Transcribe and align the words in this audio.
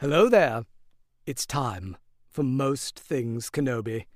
Hello 0.00 0.30
there. 0.30 0.64
It's 1.26 1.44
time 1.44 1.94
for 2.26 2.42
Most 2.42 2.98
Things 2.98 3.50
Kenobi. 3.50 4.06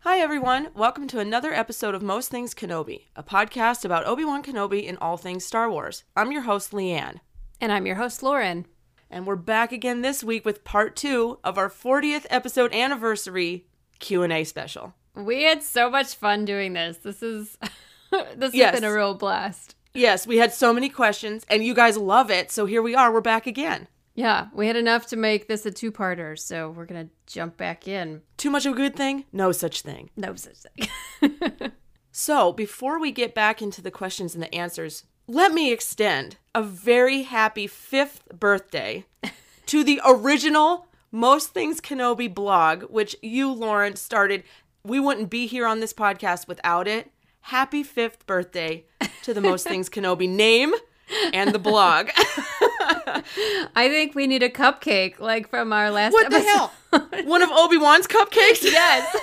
Hi, 0.00 0.18
everyone. 0.18 0.68
Welcome 0.74 1.06
to 1.08 1.18
another 1.18 1.52
episode 1.52 1.94
of 1.94 2.00
Most 2.02 2.30
Things 2.30 2.54
Kenobi, 2.54 3.02
a 3.14 3.22
podcast 3.22 3.84
about 3.84 4.06
Obi 4.06 4.24
Wan 4.24 4.42
Kenobi 4.42 4.88
and 4.88 4.96
all 5.02 5.18
things 5.18 5.44
Star 5.44 5.70
Wars. 5.70 6.04
I'm 6.16 6.32
your 6.32 6.40
host, 6.40 6.72
Leanne, 6.72 7.20
And 7.60 7.70
I'm 7.70 7.84
your 7.84 7.96
host, 7.96 8.22
Lauren. 8.22 8.64
And 9.10 9.26
we're 9.26 9.36
back 9.36 9.72
again 9.72 10.02
this 10.02 10.22
week 10.24 10.44
with 10.44 10.64
part 10.64 10.96
two 10.96 11.38
of 11.44 11.58
our 11.58 11.68
40th 11.68 12.26
episode 12.30 12.72
anniversary 12.74 13.66
Q&A 13.98 14.44
special. 14.44 14.94
We 15.14 15.44
had 15.44 15.62
so 15.62 15.88
much 15.90 16.14
fun 16.14 16.44
doing 16.44 16.72
this. 16.74 16.98
This 16.98 17.22
is 17.22 17.56
this 18.36 18.54
Yes. 18.54 18.72
has 18.72 18.80
been 18.80 18.90
a 18.90 18.94
real 18.94 19.14
blast. 19.14 19.74
Yes, 19.94 20.26
we 20.26 20.36
had 20.36 20.52
so 20.52 20.74
many 20.74 20.90
questions, 20.90 21.44
and 21.48 21.64
you 21.64 21.72
guys 21.72 21.96
love 21.96 22.30
it, 22.30 22.50
so 22.50 22.66
here 22.66 22.82
we 22.82 22.94
are. 22.94 23.10
We're 23.12 23.22
back 23.22 23.46
again. 23.46 23.88
Yeah, 24.14 24.48
we 24.54 24.66
had 24.66 24.76
enough 24.76 25.06
to 25.08 25.16
make 25.16 25.48
this 25.48 25.64
a 25.64 25.70
two-parter, 25.70 26.38
so 26.38 26.70
we're 26.70 26.84
gonna 26.86 27.08
jump 27.26 27.56
back 27.56 27.88
in. 27.88 28.20
Too 28.36 28.50
much 28.50 28.66
of 28.66 28.74
a 28.74 28.76
good 28.76 28.94
thing? 28.96 29.24
No 29.32 29.52
such 29.52 29.80
thing. 29.82 30.10
No 30.16 30.34
such 30.34 30.56
thing. 30.58 31.72
So, 32.18 32.50
before 32.50 32.98
we 32.98 33.12
get 33.12 33.34
back 33.34 33.60
into 33.60 33.82
the 33.82 33.90
questions 33.90 34.32
and 34.32 34.42
the 34.42 34.54
answers, 34.54 35.04
let 35.28 35.52
me 35.52 35.72
extend 35.72 36.36
a 36.54 36.62
very 36.62 37.22
happy 37.22 37.66
fifth 37.66 38.28
birthday 38.28 39.04
to 39.66 39.84
the 39.84 40.00
original 40.06 40.86
Most 41.10 41.52
Things 41.52 41.80
Kenobi 41.80 42.32
blog, 42.32 42.84
which 42.84 43.16
you, 43.22 43.50
Lauren, 43.52 43.96
started. 43.96 44.44
We 44.84 45.00
wouldn't 45.00 45.30
be 45.30 45.46
here 45.46 45.66
on 45.66 45.80
this 45.80 45.92
podcast 45.92 46.46
without 46.46 46.86
it. 46.86 47.10
Happy 47.40 47.82
fifth 47.82 48.26
birthday 48.26 48.84
to 49.22 49.34
the 49.34 49.40
Most 49.40 49.66
Things 49.66 49.88
Kenobi 49.90 50.28
name 50.28 50.74
and 51.32 51.52
the 51.52 51.58
blog. 51.58 52.10
I 52.18 53.88
think 53.88 54.14
we 54.14 54.26
need 54.26 54.42
a 54.42 54.48
cupcake, 54.48 55.20
like 55.20 55.48
from 55.48 55.72
our 55.72 55.90
last. 55.90 56.12
what 56.12 56.30
the 56.30 56.36
episode. 56.36 56.70
hell? 56.92 57.24
One 57.24 57.42
of 57.42 57.50
Obi 57.50 57.76
Wan's 57.76 58.06
cupcakes? 58.06 58.62
Yes. 58.62 59.16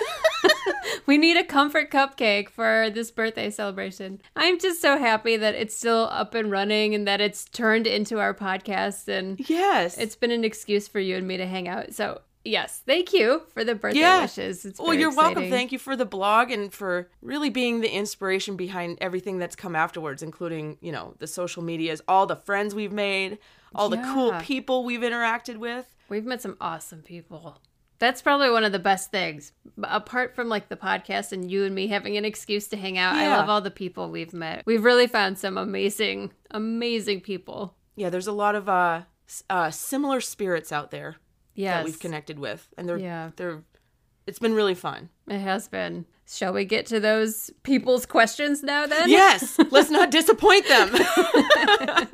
we 1.06 1.18
need 1.18 1.38
a 1.38 1.44
comfort 1.44 1.92
cupcake 1.92 2.50
for 2.50 2.90
this 2.90 3.12
birthday 3.12 3.50
celebration. 3.50 4.22
I'm 4.36 4.60
just 4.60 4.82
so 4.82 4.98
happy 4.98 5.38
that 5.38 5.56
it's 5.56 5.76
still 5.76 6.08
up 6.12 6.34
and 6.36 6.52
running 6.52 6.94
and 6.96 7.08
that 7.08 7.22
it's 7.22 7.46
turned 7.46 7.88
into 7.88 8.20
our 8.20 8.34
podcast 8.34 9.08
and 9.08 9.40
Yes. 9.50 9.98
it's 9.98 10.16
been 10.16 10.32
an 10.32 10.44
excuse 10.44 10.88
for 10.88 11.00
you 11.00 11.16
and 11.18 11.28
me 11.28 11.38
to 11.38 11.46
hang 11.46 11.68
out. 11.68 11.94
So, 11.94 12.22
yes, 12.46 12.82
thank 12.86 13.14
you 13.14 13.42
for 13.54 13.64
the 13.64 13.76
birthday 13.76 14.00
Yeah. 14.00 14.22
wishes. 14.22 14.66
It's 14.66 14.80
well, 14.80 14.94
you're 14.94 15.16
welcome. 15.16 15.50
Thank 15.50 15.72
you 15.72 15.80
for 15.80 15.96
the 15.96 16.06
blog 16.06 16.52
and 16.52 16.74
for 16.74 17.10
really 17.22 17.50
being 17.50 17.82
the 17.82 17.90
inspiration 17.90 18.56
behind 18.56 18.98
everything 19.02 19.38
that's 19.38 19.56
come 19.56 19.76
afterwards, 19.76 20.22
including, 20.24 20.78
you 20.82 20.92
know, 20.92 21.16
the 21.20 21.28
social 21.28 21.64
medias, 21.64 22.02
all 22.08 22.26
the 22.26 22.36
friends 22.36 22.76
we've 22.76 22.92
made, 22.92 23.38
all 23.76 23.90
the 23.90 23.98
cool 24.14 24.34
people 24.42 24.84
we've 24.84 25.02
interacted 25.02 25.58
with. 25.58 25.88
We've 26.10 26.26
met 26.26 26.42
some 26.42 26.58
awesome 26.62 27.02
people. 27.02 27.58
That's 28.04 28.22
probably 28.22 28.50
one 28.50 28.66
of 28.66 28.74
the 28.74 28.80
best 28.80 29.12
things. 29.12 29.54
Apart 29.82 30.36
from 30.36 30.50
like 30.50 30.68
the 30.68 30.76
podcast 30.76 31.32
and 31.32 31.50
you 31.50 31.64
and 31.64 31.74
me 31.74 31.88
having 31.88 32.18
an 32.18 32.26
excuse 32.26 32.68
to 32.68 32.76
hang 32.76 32.98
out, 32.98 33.16
I 33.16 33.30
love 33.30 33.48
all 33.48 33.62
the 33.62 33.72
people 33.72 34.12
we've 34.12 34.34
met. 34.34 34.64
We've 34.66 34.84
really 34.84 35.08
found 35.08 35.40
some 35.40 35.58
amazing, 35.58 36.34
amazing 36.52 37.22
people. 37.22 37.76
Yeah, 37.96 38.10
there's 38.10 38.28
a 38.28 38.34
lot 38.34 38.56
of 38.56 38.68
uh, 38.68 39.04
uh 39.50 39.72
similar 39.72 40.20
spirits 40.20 40.74
out 40.74 40.92
there 40.92 41.16
Yes. 41.56 41.78
that 41.78 41.86
we've 41.86 41.98
connected 41.98 42.40
with, 42.40 42.68
and 42.78 42.90
they're 42.90 42.98
Yeah. 42.98 43.32
they're 43.38 43.64
it's 44.28 44.40
been 44.40 44.54
really 44.54 44.76
fun. 44.76 45.08
It 45.30 45.40
has 45.40 45.70
been. 45.70 46.06
Shall 46.28 46.52
we 46.52 46.66
get 46.66 46.86
to 46.88 47.00
those 47.00 47.52
people's 47.64 48.06
questions 48.06 48.64
now 48.64 48.86
then? 48.86 49.10
Yes, 49.10 49.58
let's 49.72 49.90
not 49.90 50.12
disappoint 50.12 50.68
them. 50.68 50.90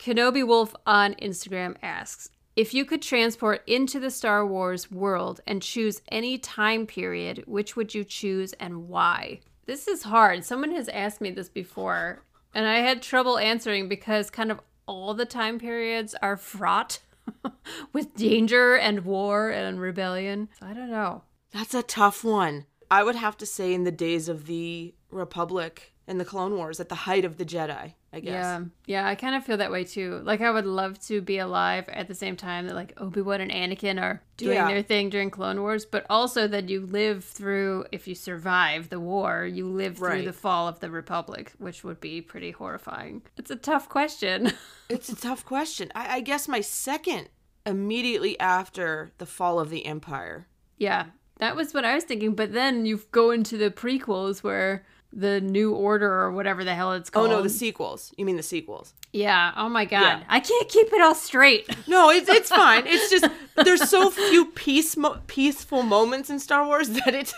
Kenobi 0.00 0.46
Wolf 0.46 0.74
on 0.86 1.14
Instagram 1.16 1.76
asks 1.82 2.30
If 2.54 2.74
you 2.74 2.84
could 2.84 3.00
transport 3.00 3.62
into 3.66 3.98
the 3.98 4.10
Star 4.10 4.46
Wars 4.46 4.90
world 4.90 5.40
and 5.46 5.62
choose 5.62 6.02
any 6.10 6.36
time 6.36 6.86
period, 6.86 7.44
which 7.46 7.76
would 7.76 7.94
you 7.94 8.04
choose 8.04 8.52
and 8.54 8.88
why? 8.88 9.40
This 9.64 9.88
is 9.88 10.02
hard. 10.02 10.44
Someone 10.44 10.72
has 10.72 10.88
asked 10.90 11.22
me 11.22 11.30
this 11.30 11.48
before, 11.48 12.24
and 12.54 12.66
I 12.66 12.80
had 12.80 13.00
trouble 13.00 13.38
answering 13.38 13.88
because 13.88 14.28
kind 14.28 14.50
of 14.50 14.60
all 14.86 15.14
the 15.14 15.24
time 15.24 15.58
periods 15.58 16.14
are 16.20 16.36
fraught 16.36 16.98
with 17.94 18.14
danger 18.16 18.76
and 18.76 19.06
war 19.06 19.48
and 19.48 19.80
rebellion. 19.80 20.50
I 20.60 20.74
don't 20.74 20.90
know. 20.90 21.22
That's 21.52 21.74
a 21.74 21.82
tough 21.82 22.22
one. 22.22 22.66
I 22.90 23.02
would 23.02 23.16
have 23.16 23.38
to 23.38 23.46
say 23.46 23.72
in 23.72 23.84
the 23.84 23.90
days 23.90 24.28
of 24.28 24.44
the 24.44 24.94
Republic 25.10 25.91
and 26.06 26.18
the 26.20 26.24
Clone 26.24 26.56
Wars, 26.56 26.80
at 26.80 26.88
the 26.88 26.94
height 26.94 27.24
of 27.24 27.38
the 27.38 27.44
Jedi, 27.44 27.94
I 28.12 28.20
guess. 28.20 28.32
Yeah, 28.32 28.60
yeah, 28.86 29.06
I 29.08 29.14
kind 29.14 29.34
of 29.36 29.44
feel 29.44 29.56
that 29.58 29.70
way 29.70 29.84
too. 29.84 30.20
Like 30.24 30.40
I 30.40 30.50
would 30.50 30.66
love 30.66 30.98
to 31.06 31.20
be 31.22 31.38
alive 31.38 31.88
at 31.88 32.08
the 32.08 32.14
same 32.14 32.36
time 32.36 32.66
that 32.66 32.74
like 32.74 32.92
Obi 33.00 33.20
Wan 33.22 33.40
and 33.40 33.50
Anakin 33.52 34.00
are 34.02 34.20
doing 34.36 34.56
Yeah. 34.56 34.66
their 34.68 34.82
thing 34.82 35.10
during 35.10 35.30
Clone 35.30 35.60
Wars, 35.60 35.84
but 35.86 36.04
also 36.10 36.48
that 36.48 36.68
you 36.68 36.80
live 36.86 37.24
through, 37.24 37.84
if 37.92 38.08
you 38.08 38.14
survive 38.16 38.88
the 38.88 38.98
war, 39.00 39.44
you 39.46 39.68
live 39.68 39.96
through 39.98 40.08
Right. 40.08 40.24
the 40.24 40.32
fall 40.32 40.66
of 40.66 40.80
the 40.80 40.90
Republic, 40.90 41.52
which 41.58 41.84
would 41.84 42.00
be 42.00 42.20
pretty 42.20 42.50
horrifying. 42.50 43.22
It's 43.36 43.50
a 43.50 43.56
tough 43.56 43.88
question. 43.88 44.52
It's 44.88 45.08
a 45.08 45.16
tough 45.16 45.44
question. 45.46 45.90
I, 45.94 46.16
I 46.16 46.20
guess 46.20 46.46
my 46.48 46.60
second, 46.60 47.28
immediately 47.64 48.38
after 48.40 49.12
the 49.18 49.26
fall 49.26 49.58
of 49.60 49.70
the 49.70 49.86
Empire. 49.86 50.46
yeah, 50.76 51.06
that 51.38 51.56
was 51.56 51.72
what 51.74 51.84
I 51.84 51.94
was 51.94 52.04
thinking. 52.04 52.34
But 52.34 52.52
then 52.52 52.86
you 52.86 53.00
go 53.10 53.30
into 53.30 53.56
the 53.56 53.70
prequels 53.70 54.42
where 54.42 54.84
the 55.12 55.40
New 55.40 55.72
Order 55.74 56.10
or 56.10 56.32
whatever 56.32 56.64
the 56.64 56.74
hell 56.74 56.92
it's 56.92 57.10
called. 57.10 57.28
Oh 57.30 57.36
no, 57.36 57.42
the 57.42 57.48
sequels. 57.50 58.12
You 58.16 58.24
mean 58.24 58.36
the 58.36 58.42
sequels? 58.42 58.94
yeah. 59.12 59.52
Oh 59.56 59.68
my 59.68 59.84
god, 59.84 60.00
Yeah. 60.02 60.22
I 60.28 60.40
can't 60.40 60.68
keep 60.68 60.92
it 60.92 61.00
all 61.02 61.14
straight. 61.14 61.68
No, 61.86 62.10
it's 62.10 62.28
it's 62.28 62.48
fine. 62.62 62.84
It's 62.86 63.10
just 63.10 63.26
there's 63.64 63.88
so 63.90 64.10
few 64.10 64.46
peace 64.46 64.96
mo- 64.96 65.18
peaceful 65.26 65.82
moments 65.82 66.30
in 66.30 66.38
Star 66.38 66.64
Wars 66.66 66.88
that 67.04 67.14
it's 67.14 67.34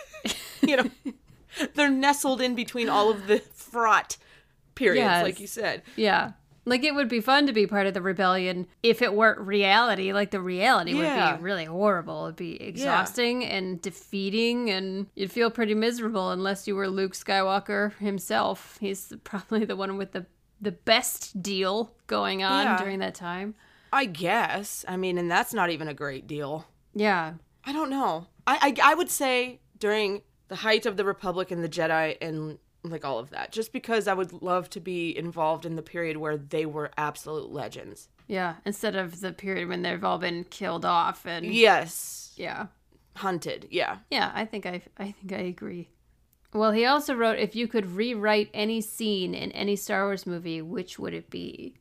you 0.62 0.76
know 0.76 0.90
they're 1.74 1.90
nestled 1.90 2.40
in 2.40 2.54
between 2.54 2.88
all 2.88 3.10
of 3.10 3.26
the 3.26 3.38
fraught 3.54 4.16
periods, 4.74 5.04
Yes. 5.04 5.22
like 5.22 5.40
you 5.40 5.46
said. 5.46 5.82
Yeah. 5.96 6.32
Like 6.66 6.82
it 6.82 6.94
would 6.94 7.08
be 7.08 7.20
fun 7.20 7.46
to 7.46 7.52
be 7.52 7.66
part 7.66 7.86
of 7.86 7.92
the 7.94 8.00
rebellion 8.00 8.66
if 8.82 9.02
it 9.02 9.12
weren't 9.14 9.38
reality. 9.40 10.12
Like 10.12 10.30
the 10.30 10.40
reality 10.40 10.92
Yeah. 10.92 11.32
would 11.32 11.38
be 11.38 11.42
really 11.44 11.64
horrible. 11.66 12.24
It'd 12.24 12.36
be 12.36 12.60
exhausting 12.62 13.44
and 13.44 13.80
defeating, 13.82 14.70
and 14.70 15.06
you'd 15.14 15.30
feel 15.32 15.50
pretty 15.50 15.74
miserable 15.74 16.30
unless 16.30 16.66
you 16.66 16.74
were 16.76 16.88
Luke 16.88 17.12
Skywalker 17.12 17.94
himself. 17.98 18.78
He's 18.80 19.12
probably 19.24 19.64
the 19.64 19.76
one 19.76 19.96
with 19.96 20.12
the 20.12 20.26
the 20.60 20.72
best 20.72 21.42
deal 21.42 21.92
going 22.06 22.42
on 22.42 22.64
Yeah. 22.64 22.78
during 22.78 23.00
that 23.00 23.14
time. 23.14 23.54
I 23.92 24.06
guess. 24.06 24.84
I 24.88 24.96
mean, 24.96 25.18
and 25.18 25.30
that's 25.30 25.52
not 25.52 25.68
even 25.70 25.88
a 25.88 25.94
great 25.94 26.26
deal. 26.26 26.66
Yeah. 26.94 27.34
I 27.66 27.72
don't 27.72 27.90
know. 27.90 28.28
I, 28.46 28.74
I 28.82 28.92
I 28.92 28.94
would 28.94 29.10
say 29.10 29.60
during 29.78 30.22
the 30.48 30.56
height 30.56 30.86
of 30.86 30.96
the 30.96 31.04
Republic 31.04 31.50
and 31.50 31.62
the 31.62 31.68
Jedi 31.68 32.16
and 32.20 32.58
like 32.90 33.04
all 33.04 33.18
of 33.18 33.30
that, 33.30 33.52
just 33.52 33.72
because 33.72 34.06
I 34.06 34.14
would 34.14 34.42
love 34.42 34.68
to 34.70 34.80
be 34.80 35.16
involved 35.16 35.64
in 35.64 35.76
the 35.76 35.82
period 35.82 36.16
where 36.18 36.36
they 36.36 36.66
were 36.66 36.90
absolute 36.96 37.50
legends. 37.50 38.08
Yeah. 38.26 38.54
Instead 38.64 38.96
of 38.96 39.20
the 39.20 39.32
period 39.32 39.68
when 39.68 39.82
they've 39.82 40.04
all 40.04 40.18
been 40.18 40.44
killed 40.44 40.84
off 40.84 41.26
and 41.26 41.46
Yes, 41.46 42.32
yeah. 42.36 42.66
hunted. 43.16 43.68
Yeah. 43.70 43.98
Yeah, 44.10 44.32
I 44.34 44.44
think 44.44 44.66
I 44.66 44.82
I 44.98 45.12
think 45.12 45.32
I 45.32 45.42
agree. 45.44 45.88
Well, 46.52 46.72
he 46.72 46.84
also 46.84 47.14
wrote 47.14 47.38
if 47.38 47.56
you 47.56 47.66
could 47.66 47.86
rewrite 47.86 48.50
any 48.54 48.80
scene 48.80 49.34
in 49.34 49.50
any 49.52 49.76
Star 49.76 50.04
Wars 50.04 50.26
movie, 50.26 50.62
which 50.62 50.98
would 50.98 51.14
it 51.14 51.28
be? 51.30 51.74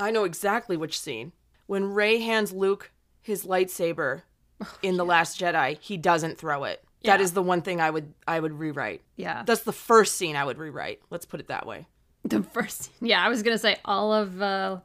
I 0.00 0.10
know 0.10 0.24
exactly 0.24 0.76
which 0.76 0.98
scene. 0.98 1.32
When 1.66 1.92
Rey 1.92 2.18
hands 2.18 2.52
Luke 2.52 2.90
his 3.22 3.44
lightsaber 3.44 4.22
oh, 4.62 4.78
in 4.82 4.96
the 4.96 5.04
Last 5.04 5.40
Jedi, 5.40 5.78
he 5.80 5.96
doesn't 5.96 6.38
throw 6.38 6.64
it. 6.64 6.83
That 7.04 7.20
Yeah. 7.20 7.24
is 7.24 7.32
the 7.32 7.42
one 7.42 7.62
thing 7.62 7.80
I 7.80 7.90
would 7.90 8.12
I 8.26 8.40
would 8.40 8.52
rewrite. 8.58 9.02
Yeah. 9.16 9.42
That's 9.44 9.62
the 9.62 9.72
first 9.72 10.16
scene 10.16 10.36
I 10.36 10.44
would 10.44 10.58
rewrite. 10.58 11.00
Let's 11.10 11.26
put 11.26 11.40
it 11.40 11.48
that 11.48 11.66
way. 11.66 11.86
The 12.24 12.42
first, 12.42 12.90
yeah, 13.02 13.22
I 13.24 13.28
was 13.28 13.42
gonna 13.42 13.58
say 13.58 13.76
all 13.84 14.12
of 14.12 14.40
uh, 14.40 14.78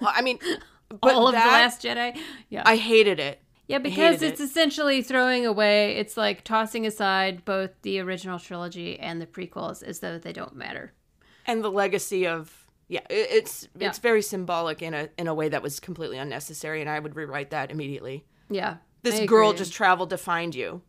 I 0.00 0.22
mean, 0.22 0.38
but 0.88 1.14
all 1.14 1.28
of 1.28 1.32
that, 1.34 1.44
the 1.44 1.50
Last 1.52 1.82
Jedi. 1.82 2.18
Yeah, 2.48 2.62
I 2.66 2.74
hated 2.76 3.20
it. 3.20 3.40
yeah, 3.68 3.78
because 3.78 4.20
it's 4.22 4.40
it. 4.40 4.44
essentially 4.44 5.00
throwing 5.02 5.46
away. 5.46 5.96
It's 5.96 6.16
like 6.16 6.42
tossing 6.42 6.84
aside 6.86 7.44
both 7.44 7.70
the 7.82 8.00
original 8.00 8.38
trilogy 8.40 8.98
and 8.98 9.20
the 9.20 9.26
prequels 9.26 9.82
as 9.84 10.00
though 10.00 10.18
they 10.18 10.32
don't 10.32 10.56
matter. 10.56 10.92
and 11.46 11.62
the 11.62 11.70
legacy 11.70 12.26
of 12.26 12.66
yeah 12.88 13.00
it's 13.08 13.68
Yeah. 13.78 13.88
it's 13.88 13.98
very 13.98 14.22
symbolic 14.22 14.82
in 14.82 14.92
a 14.94 15.08
in 15.16 15.28
a 15.28 15.34
way 15.34 15.48
that 15.48 15.62
was 15.62 15.78
completely 15.80 16.18
unnecessary 16.18 16.80
and 16.80 16.90
i 16.90 16.98
would 16.98 17.14
rewrite 17.16 17.50
that 17.50 17.70
immediately 17.70 18.24
Yeah, 18.50 18.76
this 19.02 19.20
girl 19.28 19.52
just 19.52 19.72
traveled 19.72 20.10
to 20.10 20.18
find 20.18 20.52
you 20.54 20.82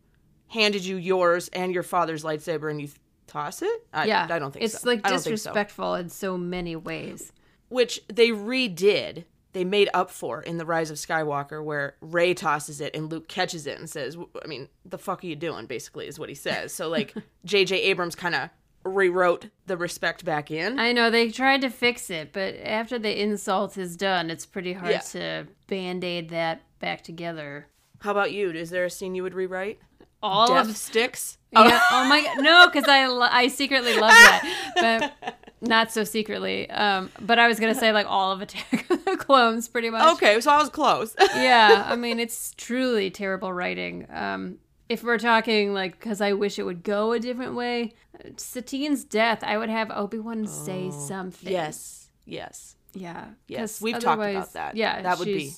handed 0.54 0.84
you 0.84 0.96
yours 0.96 1.48
and 1.48 1.72
your 1.74 1.82
father's 1.82 2.22
lightsaber 2.24 2.70
and 2.70 2.80
you 2.80 2.86
th- 2.86 2.98
toss 3.26 3.60
it 3.62 3.86
i, 3.92 4.04
yeah, 4.06 4.26
I 4.30 4.38
don't 4.38 4.52
think 4.52 4.64
it's 4.64 4.80
so 4.80 4.88
like 4.88 5.00
I 5.04 5.10
so. 5.16 5.30
disrespectful 5.30 5.94
in 5.96 6.08
so 6.08 6.38
many 6.38 6.76
ways. 6.76 7.32
which 7.68 8.00
they 8.08 8.28
redid 8.30 9.24
they 9.52 9.64
made 9.64 9.88
up 9.94 10.10
for 10.10 10.42
in 10.42 10.56
the 10.58 10.66
Rise 10.66 10.90
of 10.90 10.96
Skywalker, 10.96 11.62
where 11.62 11.94
Rey 12.00 12.34
tosses 12.34 12.80
it 12.80 12.94
and 12.96 13.08
Luke 13.08 13.28
catches 13.28 13.68
it 13.68 13.78
and 13.78 13.88
says, 13.88 14.16
"I 14.42 14.48
mean, 14.48 14.68
the 14.84 14.98
fuck 14.98 15.22
are 15.22 15.28
you 15.28 15.36
doing?" 15.36 15.66
Basically, 15.66 16.08
is 16.08 16.18
what 16.18 16.28
he 16.28 16.34
says. 16.34 16.72
So 16.74 16.88
like, 16.88 17.14
J.J. 17.44 17.80
Abrams 17.82 18.16
kind 18.16 18.34
of 18.34 18.50
rewrote 18.84 19.50
the 19.66 19.76
respect 19.76 20.24
back 20.24 20.50
in. 20.50 20.80
I 20.80 20.90
know 20.90 21.08
they 21.08 21.30
tried 21.30 21.60
to 21.60 21.70
fix 21.70 22.10
it, 22.10 22.32
but 22.32 22.56
after 22.64 22.98
the 22.98 23.22
insult 23.22 23.78
is 23.78 23.96
done, 23.96 24.28
it's 24.28 24.44
pretty 24.44 24.72
hard 24.72 24.90
Yeah. 24.90 24.98
to 24.98 25.46
band 25.68 26.02
aid 26.02 26.30
that 26.30 26.62
back 26.80 27.02
together. 27.02 27.68
How 28.00 28.10
about 28.10 28.32
you? 28.32 28.50
Is 28.50 28.70
there 28.70 28.84
a 28.84 28.90
scene 28.90 29.14
you 29.14 29.22
would 29.22 29.34
rewrite? 29.34 29.78
All 30.24 30.48
Death 30.48 30.68
of 30.70 30.76
sticks. 30.76 31.38
yeah. 31.52 31.80
Oh 31.92 32.08
my 32.08 32.22
god, 32.22 32.42
no, 32.42 32.66
because 32.66 32.88
I 32.88 33.04
I 33.06 33.48
secretly 33.48 33.94
love 33.98 34.10
that, 34.74 35.12
but 35.20 35.38
not 35.60 35.92
so 35.92 36.02
secretly. 36.04 36.68
Um, 36.70 37.10
but 37.20 37.38
I 37.38 37.46
was 37.48 37.60
gonna 37.60 37.74
say 37.74 37.92
like 37.92 38.06
all 38.08 38.32
of 38.32 38.40
Attack 38.42 38.90
of 38.90 39.04
the 39.04 39.16
Clones, 39.16 39.68
pretty 39.68 39.90
much. 39.90 40.14
Okay, 40.14 40.40
so 40.40 40.50
I 40.50 40.58
was 40.58 40.68
close. 40.70 41.14
yeah, 41.36 41.84
I 41.86 41.96
mean 41.96 42.18
it's 42.18 42.54
truly 42.56 43.10
terrible 43.10 43.52
writing. 43.52 44.06
Um, 44.10 44.58
if 44.88 45.02
we're 45.04 45.18
talking 45.18 45.72
like 45.74 45.98
because 45.98 46.20
I 46.20 46.32
wish 46.32 46.58
it 46.58 46.62
would 46.64 46.82
go 46.82 47.12
a 47.12 47.18
different 47.20 47.54
way, 47.54 47.94
Satine's 48.36 49.04
death, 49.04 49.44
I 49.44 49.56
would 49.58 49.70
have 49.70 49.90
Obi 49.90 50.18
Wan 50.18 50.46
say 50.46 50.90
something. 50.90 51.52
yes, 51.52 52.08
yes. 52.26 52.76
yeah, 52.94 53.26
Yes. 53.48 53.80
we've 53.80 53.98
talked 53.98 54.22
about 54.22 54.52
that. 54.54 54.76
Yeah, 54.76 55.02
That 55.02 55.18
would 55.18 55.26
be- 55.26 55.52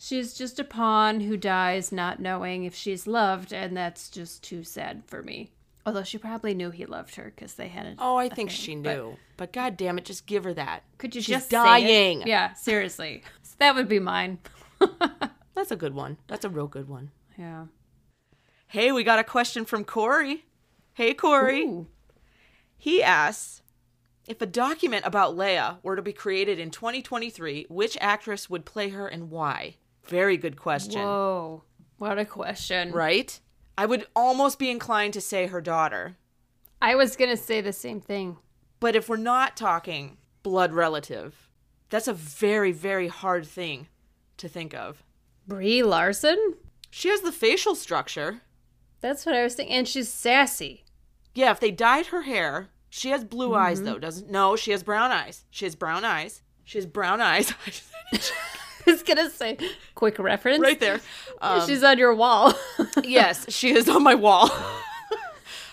she's- 0.00 0.32
just 0.34 0.58
a 0.58 0.64
pawn 0.64 1.20
who 1.20 1.36
dies 1.36 1.92
not 1.92 2.18
knowing 2.20 2.64
if 2.64 2.74
she's 2.74 3.06
loved, 3.06 3.52
and 3.52 3.76
that's 3.76 4.08
just 4.10 4.42
too 4.42 4.64
sad 4.64 5.02
for 5.06 5.22
me. 5.22 5.50
Although 5.86 6.02
she 6.04 6.18
probably 6.18 6.54
knew 6.54 6.70
he 6.70 6.84
loved 6.86 7.14
her 7.14 7.32
because 7.34 7.54
they 7.54 7.68
had 7.68 7.86
a 7.86 7.94
Oh, 7.98 8.16
I 8.16 8.28
think 8.28 8.50
thing, 8.50 8.56
she 8.58 8.74
knew. 8.74 9.16
But, 9.36 9.52
god 9.52 9.76
damn 9.76 9.96
it, 9.98 10.04
just 10.04 10.26
give 10.26 10.44
her 10.44 10.52
that. 10.54 10.82
Could 10.98 11.14
you 11.14 11.22
She's 11.22 11.36
just 11.36 11.50
dying. 11.50 12.22
Yeah, 12.26 12.52
seriously. 12.54 13.22
So 13.42 13.54
that 13.58 13.74
would 13.74 13.88
be 13.88 13.98
mine. 13.98 14.38
That's 15.54 15.70
a 15.70 15.76
good 15.76 15.94
one. 15.94 16.18
That's 16.28 16.44
a 16.44 16.50
real 16.50 16.66
good 16.66 16.88
one. 16.88 17.10
yeah. 17.38 17.66
Hey, 18.66 18.92
we 18.92 19.02
got 19.02 19.18
a 19.18 19.24
question 19.24 19.64
from 19.64 19.84
Corey. 19.84 20.44
Hey, 20.94 21.12
Corey. 21.14 21.62
Ooh. 21.62 21.86
He 22.76 23.02
asks 23.02 23.62
if 24.28 24.40
a 24.40 24.46
document 24.46 25.04
about 25.04 25.34
Leia 25.36 25.78
were 25.82 25.96
to 25.96 26.02
be 26.02 26.12
created 26.12 26.58
in 26.60 26.70
2023, 26.70 27.66
which 27.68 27.98
actress 28.00 28.48
would 28.48 28.64
play 28.64 28.90
her 28.90 29.08
and 29.08 29.28
why? 29.30 29.74
Very 30.10 30.36
good 30.36 30.56
question. 30.56 31.00
Whoa. 31.00 31.62
What 31.98 32.18
a 32.18 32.24
question. 32.24 32.90
Right? 32.90 33.38
I 33.78 33.86
would 33.86 34.06
almost 34.14 34.58
be 34.58 34.68
inclined 34.68 35.14
to 35.14 35.20
say 35.20 35.46
her 35.46 35.60
daughter. 35.60 36.16
I 36.82 36.96
was 36.96 37.16
going 37.16 37.30
to 37.30 37.36
say 37.36 37.60
the 37.60 37.72
same 37.72 38.00
thing. 38.00 38.38
But 38.80 38.96
if 38.96 39.08
we're 39.08 39.16
not 39.16 39.56
talking 39.56 40.16
blood 40.42 40.72
relative, 40.72 41.48
that's 41.90 42.08
a 42.08 42.12
very, 42.12 42.72
very 42.72 43.08
hard 43.08 43.46
thing 43.46 43.86
to 44.38 44.48
think 44.48 44.74
of. 44.74 45.04
Brie 45.46 45.82
Larson? 45.82 46.54
She 46.90 47.08
has 47.08 47.20
the 47.20 47.32
facial 47.32 47.74
structure. 47.74 48.42
That's 49.00 49.24
what 49.24 49.34
I 49.34 49.44
was 49.44 49.54
thinking. 49.54 49.76
And 49.76 49.86
she's 49.86 50.08
sassy. 50.08 50.84
Yeah, 51.34 51.52
if 51.52 51.60
they 51.60 51.70
dyed 51.70 52.06
her 52.06 52.22
hair, 52.22 52.70
she 52.88 53.10
has 53.10 53.22
blue 53.24 53.54
eyes 53.54 53.78
mm-hmm. 53.78 53.86
though, 53.86 53.98
doesn't? 53.98 54.30
No, 54.30 54.56
she 54.56 54.72
has 54.72 54.82
brown 54.82 55.12
eyes. 55.12 55.44
She 55.50 55.64
has 55.64 55.76
brown 55.76 56.04
eyes. 56.04 56.42
She 56.64 56.78
has 56.78 56.86
brown 56.86 57.20
eyes. 57.20 57.54
I 58.86 58.90
was 58.90 59.02
going 59.02 59.16
to 59.18 59.30
say, 59.30 59.58
quick 59.94 60.18
reference. 60.18 60.60
right 60.60 60.78
there. 60.80 61.00
Um, 61.42 61.66
she's 61.66 61.82
on 61.82 61.96
your 61.96 62.14
wall. 62.14 62.52
yes, 63.02 63.46
she 63.50 63.72
is 63.72 63.88
on 63.88 64.02
my 64.02 64.14
wall. 64.14 64.50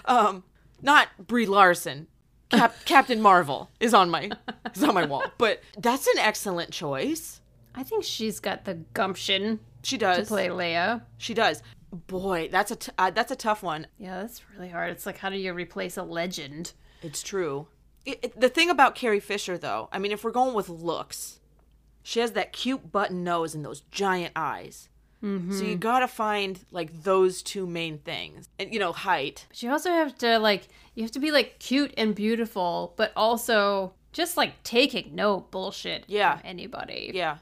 um, 0.06 0.44
not 0.82 1.10
Brie 1.20 1.46
Larson. 1.46 2.08
Cap- 2.50 2.76
Captain 2.86 3.22
Marvel 3.22 3.70
is 3.82 3.94
on 3.94 4.10
my 4.10 4.32
is 4.74 4.82
on 4.84 4.94
my 4.96 5.06
wall. 5.06 5.26
But 5.38 5.62
that's 5.78 6.08
an 6.08 6.20
excellent 6.20 6.72
choice. 6.72 7.42
I 7.76 7.84
think 7.84 8.06
she's 8.06 8.40
got 8.40 8.64
the 8.64 8.76
gumption 8.94 9.60
She 9.84 9.98
to 9.98 10.06
does. 10.06 10.28
play 10.30 10.48
Leia. 10.48 11.02
She 11.18 11.34
does. 11.34 11.62
Boy, 11.92 12.48
that's 12.50 12.72
a 12.72 12.76
t- 12.78 12.92
uh, 12.98 13.10
that's 13.12 13.32
a 13.32 13.36
tough 13.36 13.62
one. 13.64 13.88
Yeah, 13.98 14.22
that's 14.22 14.42
really 14.54 14.70
hard. 14.70 14.92
It's 14.92 15.06
like, 15.06 15.18
how 15.18 15.30
do 15.30 15.36
you 15.38 15.54
replace 15.54 15.98
a 15.98 16.04
legend? 16.04 16.72
It's 17.02 17.22
true. 17.22 17.68
It, 18.06 18.20
it- 18.24 18.40
the 18.40 18.48
thing 18.50 18.70
about 18.70 18.96
Carrie 18.96 19.20
Fisher, 19.20 19.58
though, 19.58 19.90
I 19.92 20.00
mean, 20.00 20.14
if 20.14 20.24
we're 20.24 20.32
going 20.32 20.54
with 20.54 20.70
looks, 20.70 21.37
she 22.08 22.22
has 22.22 22.32
that 22.32 22.54
cute 22.54 22.90
button 22.90 23.22
nose 23.26 23.54
and 23.54 23.66
those 23.66 23.82
giant 23.92 24.32
eyes. 24.34 24.88
So 25.22 25.64
you 25.66 25.76
gotta 25.76 26.08
find 26.08 26.58
like 26.72 27.04
those 27.04 27.42
two 27.42 27.68
main 27.68 27.98
things, 27.98 28.48
and 28.58 28.72
you 28.72 28.80
know, 28.80 28.94
height. 28.94 29.46
But 29.50 29.62
you 29.62 29.70
also 29.72 29.90
have 29.92 30.18
to, 30.20 30.40
like, 30.40 30.70
you 30.96 31.04
have 31.04 31.12
to 31.12 31.20
be, 31.20 31.32
like, 31.32 31.60
cute 31.60 31.94
and 31.98 32.16
beautiful, 32.16 32.94
but 32.96 33.12
also 33.14 33.94
just, 34.14 34.38
like, 34.38 34.64
taking 34.64 35.16
no 35.16 35.42
bullshit 35.52 36.06
Yeah. 36.08 36.38
from 36.38 36.46
anybody. 36.48 37.12
Yeah, 37.14 37.40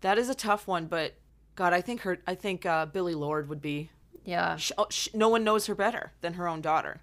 that 0.00 0.16
is 0.16 0.30
a 0.30 0.34
tough 0.34 0.66
one, 0.66 0.86
but 0.86 1.12
God, 1.56 1.74
I 1.74 1.82
think 1.82 2.00
her, 2.02 2.18
I 2.26 2.34
think 2.36 2.64
uh, 2.64 2.86
Billie 2.86 3.14
Lourd 3.14 3.50
would 3.50 3.60
be. 3.60 3.90
Yeah. 4.24 4.56
Sh- 4.56 4.72
oh, 4.78 4.86
sh- 4.88 5.08
no 5.12 5.28
one 5.28 5.44
knows 5.44 5.66
her 5.66 5.74
better 5.74 6.12
than 6.22 6.34
her 6.34 6.48
own 6.48 6.62
daughter. 6.62 7.02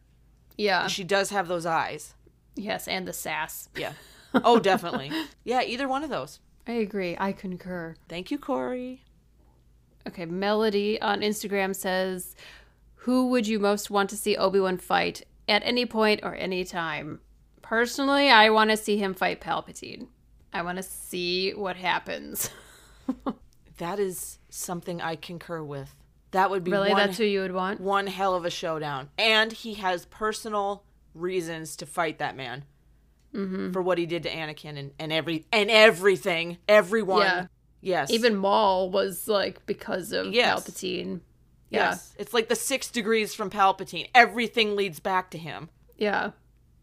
Yeah. 0.57 0.87
She 0.87 1.03
does 1.03 1.29
have 1.29 1.47
those 1.47 1.65
eyes. 1.67 2.15
Yes, 2.55 2.87
and 2.87 3.07
the 3.07 3.13
sass. 3.13 3.69
Yeah. 3.77 3.93
Oh, 4.43 4.57
definitely. 4.57 5.11
yeah, 5.43 5.61
either 5.61 5.87
one 5.87 6.03
of 6.03 6.09
those. 6.09 6.39
I 6.67 6.73
agree. 6.73 7.17
I 7.19 7.31
concur. 7.33 7.95
Thank 8.07 8.31
you, 8.31 8.37
Corey. 8.37 9.03
Okay, 10.07 10.25
Melody 10.25 11.01
on 11.01 11.21
Instagram 11.21 11.75
says, 11.75 12.35
"Who 12.95 13.27
would 13.27 13.47
you 13.47 13.59
most 13.59 13.89
want 13.89 14.09
to 14.11 14.17
see 14.17 14.35
Obi-Wan 14.35 14.77
fight 14.77 15.25
at 15.47 15.61
any 15.65 15.85
point 15.85 16.21
or 16.23 16.35
any 16.35 16.63
time?" 16.65 17.19
Personally, 17.61 18.29
I 18.29 18.49
want 18.49 18.69
to 18.69 18.77
see 18.77 18.97
him 18.97 19.13
fight 19.13 19.39
Palpatine. 19.41 20.07
I 20.53 20.61
want 20.61 20.77
to 20.77 20.83
see 20.83 21.51
what 21.51 21.77
happens. 21.77 22.49
That 23.77 23.99
is 23.99 24.39
something 24.49 25.01
I 25.01 25.15
concur 25.15 25.63
with. 25.63 25.95
That 26.31 26.49
would 26.49 26.63
be 26.63 26.71
really, 26.71 26.89
one, 26.89 26.97
that's 26.97 27.17
who 27.17 27.25
you 27.25 27.41
would 27.41 27.53
want? 27.53 27.79
one 27.79 28.07
hell 28.07 28.35
of 28.35 28.45
a 28.45 28.49
showdown. 28.49 29.09
And 29.17 29.51
he 29.51 29.75
has 29.75 30.05
personal 30.05 30.83
reasons 31.13 31.75
to 31.77 31.85
fight 31.85 32.17
that 32.19 32.35
man 32.35 32.65
Mm-hmm. 33.33 33.71
for 33.71 33.81
what 33.81 33.97
he 33.97 34.05
did 34.05 34.23
to 34.23 34.29
Anakin 34.29 34.77
and, 34.77 34.91
and 34.99 35.11
every 35.11 35.45
and 35.51 35.71
everything, 35.71 36.57
everyone. 36.67 37.21
Yeah. 37.21 37.45
Yes. 37.81 38.11
Even 38.11 38.35
Maul 38.35 38.91
was 38.91 39.27
like 39.27 39.65
because 39.65 40.11
of 40.11 40.27
Yes. 40.33 40.63
Palpatine. 40.63 41.21
Yeah. 41.69 41.89
yes. 41.89 42.13
It's 42.17 42.33
like 42.33 42.47
the 42.47 42.55
six 42.55 42.89
degrees 42.91 43.33
from 43.33 43.49
Palpatine. 43.49 44.07
Everything 44.13 44.75
leads 44.75 44.99
back 44.99 45.31
to 45.31 45.37
him. 45.37 45.69
Yeah. 45.97 46.31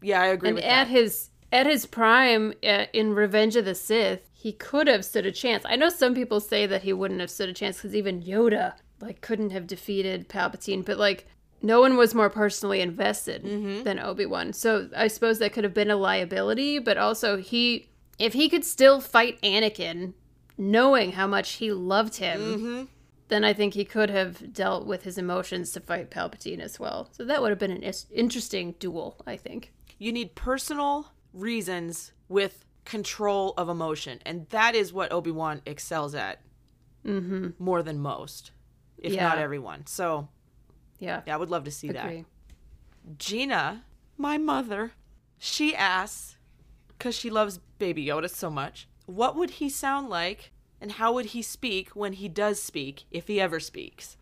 Yeah, 0.01 0.21
I 0.21 0.27
agree 0.27 0.49
And 0.49 0.55
with 0.55 0.63
at 0.65 0.85
that. 0.85 0.87
his 0.87 1.29
at 1.51 1.65
his 1.67 1.85
prime 1.85 2.53
uh, 2.63 2.85
in 2.93 3.13
Revenge 3.13 3.55
of 3.55 3.65
the 3.65 3.75
Sith, 3.75 4.29
he 4.33 4.51
could 4.51 4.87
have 4.87 5.05
stood 5.05 5.25
a 5.25 5.31
chance. 5.31 5.63
I 5.65 5.75
know 5.75 5.89
some 5.89 6.13
people 6.15 6.39
say 6.39 6.65
that 6.65 6.83
he 6.83 6.93
wouldn't 6.93 7.19
have 7.21 7.29
stood 7.29 7.49
a 7.49 7.53
chance 7.53 7.77
because 7.77 7.95
even 7.95 8.21
Yoda 8.23 8.73
like 8.99 9.21
couldn't 9.21 9.49
have 9.51 9.67
defeated 9.67 10.27
Palpatine, 10.29 10.85
but 10.85 10.97
like 10.97 11.27
no 11.61 11.79
one 11.81 11.97
was 11.97 12.13
more 12.15 12.29
personally 12.29 12.81
invested 12.81 13.43
Mm-hmm. 13.43 13.83
than 13.83 13.99
Obi 13.99 14.25
Wan. 14.25 14.53
So 14.53 14.89
I 14.95 15.07
suppose 15.07 15.39
that 15.39 15.53
could 15.53 15.63
have 15.63 15.73
been 15.73 15.91
a 15.91 15.95
liability, 15.95 16.79
but 16.79 16.97
also 16.97 17.37
he 17.37 17.89
if 18.19 18.33
he 18.33 18.49
could 18.49 18.63
still 18.65 18.99
fight 19.01 19.41
Anakin, 19.41 20.13
knowing 20.57 21.13
how 21.13 21.27
much 21.27 21.53
he 21.53 21.71
loved 21.71 22.17
him. 22.17 22.39
Mm-hmm. 22.39 22.83
Then 23.29 23.43
I 23.45 23.53
think 23.53 23.73
he 23.75 23.85
could 23.85 24.09
have 24.09 24.51
dealt 24.53 24.85
with 24.85 25.03
his 25.03 25.17
emotions 25.17 25.71
to 25.71 25.79
fight 25.79 26.11
Palpatine 26.11 26.59
as 26.59 26.79
well. 26.79 27.09
So 27.13 27.23
that 27.23 27.41
would 27.41 27.49
have 27.49 27.59
been 27.59 27.71
an 27.71 27.81
is- 27.83 28.05
interesting 28.13 28.73
duel, 28.77 29.15
I 29.25 29.37
think. 29.37 29.71
you 29.97 30.11
need 30.11 30.35
personal 30.35 31.11
reasons 31.33 32.11
with 32.27 32.65
control 32.83 33.53
of 33.57 33.69
emotion 33.69 34.19
and 34.25 34.47
that 34.49 34.73
is 34.75 34.91
what 34.91 35.11
obi-wan 35.13 35.61
excels 35.67 36.13
at 36.15 36.41
mm-hmm. 37.05 37.49
more 37.59 37.83
than 37.83 37.99
most 37.99 38.51
if 38.97 39.13
Yeah. 39.13 39.27
not 39.29 39.37
everyone 39.37 39.85
so 39.85 40.27
Yeah. 41.01 41.21
yeah 41.27 41.33
i 41.33 41.37
would 41.37 41.49
love 41.49 41.63
to 41.65 41.71
see 41.71 41.89
Agree. 41.89 42.25
that 43.07 43.17
gina 43.17 43.83
my 44.17 44.37
mother 44.37 44.91
she 45.37 45.75
asks 45.75 46.37
because 46.89 47.15
she 47.15 47.29
loves 47.29 47.59
baby 47.79 48.05
yoda 48.05 48.29
so 48.29 48.49
much 48.49 48.87
what 49.07 49.35
would 49.35 49.49
he 49.51 49.67
sound 49.69 50.07
like 50.09 50.51
and 50.79 50.93
how 50.93 51.11
would 51.13 51.27
he 51.27 51.41
speak 51.41 51.89
when 51.89 52.13
he 52.13 52.27
does 52.29 52.61
speak 52.61 53.03
if 53.11 53.27
he 53.27 53.41
ever 53.41 53.59
speaks 53.59 54.15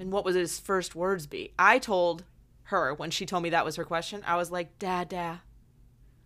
and 0.00 0.10
what 0.10 0.24
would 0.24 0.34
his 0.34 0.58
first 0.58 0.94
words 0.94 1.26
be 1.26 1.52
i 1.58 1.78
told 1.78 2.24
her 2.64 2.94
when 2.94 3.10
she 3.10 3.26
told 3.26 3.42
me 3.42 3.50
that 3.50 3.64
was 3.64 3.76
her 3.76 3.84
question 3.84 4.22
i 4.26 4.34
was 4.36 4.50
like 4.50 4.78
dada 4.78 5.42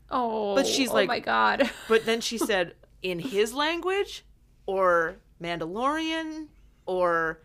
Oh, 0.08 0.54
But 0.54 0.68
she's 0.68 0.90
oh 0.90 0.94
like- 0.94 1.08
my 1.08 1.18
god. 1.18 1.68
But 1.88 2.06
then 2.06 2.20
she 2.20 2.38
said, 2.38 2.74
in 3.02 3.18
his 3.18 3.52
language, 3.52 4.24
or 4.64 5.16
Mandalorian, 5.42 6.46
or 6.86 7.42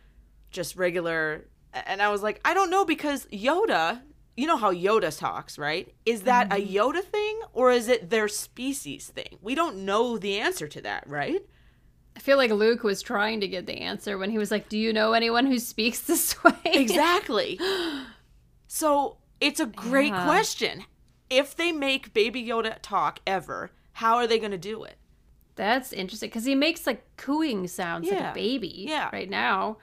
just 0.51 0.75
regular. 0.75 1.47
And 1.73 2.01
I 2.01 2.09
was 2.09 2.21
like, 2.21 2.41
I 2.43 2.53
don't 2.53 2.69
know 2.69 2.85
because 2.85 3.25
Yoda, 3.27 4.01
you 4.35 4.47
know 4.47 4.57
how 4.57 4.73
Yoda 4.73 5.17
talks, 5.17 5.57
right? 5.57 5.93
Is 6.05 6.23
that 6.23 6.51
a 6.51 6.55
mm-hmm. 6.57 6.75
Yoda 6.75 7.03
thing 7.03 7.39
or 7.53 7.71
is 7.71 7.87
it 7.87 8.09
their 8.09 8.27
species 8.27 9.07
thing? 9.07 9.37
We 9.41 9.55
don't 9.55 9.85
know 9.85 10.17
the 10.17 10.39
answer 10.39 10.67
to 10.67 10.81
that, 10.81 11.07
right? 11.07 11.41
I 12.15 12.19
feel 12.19 12.37
like 12.37 12.51
Luke 12.51 12.83
was 12.83 13.01
trying 13.01 13.39
to 13.39 13.47
get 13.47 13.65
the 13.65 13.77
answer 13.77 14.17
when 14.17 14.29
he 14.31 14.37
was 14.37 14.51
like, 14.51 14.67
"Do 14.67 14.77
you 14.77 14.91
know 14.91 15.13
anyone 15.13 15.45
who 15.45 15.59
speaks 15.59 16.01
this 16.07 16.43
way?" 16.43 16.53
Exactly. 16.65 17.57
so 18.67 19.17
it's 19.39 19.59
a 19.59 19.65
great 19.65 20.13
Yeah. 20.13 20.25
question. 20.25 20.85
If 21.29 21.55
they 21.55 21.71
make 21.71 22.13
Baby 22.13 22.45
Yoda 22.45 22.77
talk 22.81 23.19
ever, 23.25 23.71
how 23.93 24.15
are 24.15 24.27
they 24.27 24.39
going 24.39 24.51
to 24.51 24.57
do 24.57 24.83
it? 24.83 24.97
That's 25.55 25.93
interesting 25.93 26.29
because 26.29 26.45
he 26.45 26.55
makes 26.55 26.85
like 26.85 27.03
cooing 27.17 27.67
sounds 27.67 28.09
like 28.09 28.19
a 28.19 28.33
baby 28.33 28.85
Yeah. 28.89 29.09
right 29.13 29.29
now. 29.29 29.77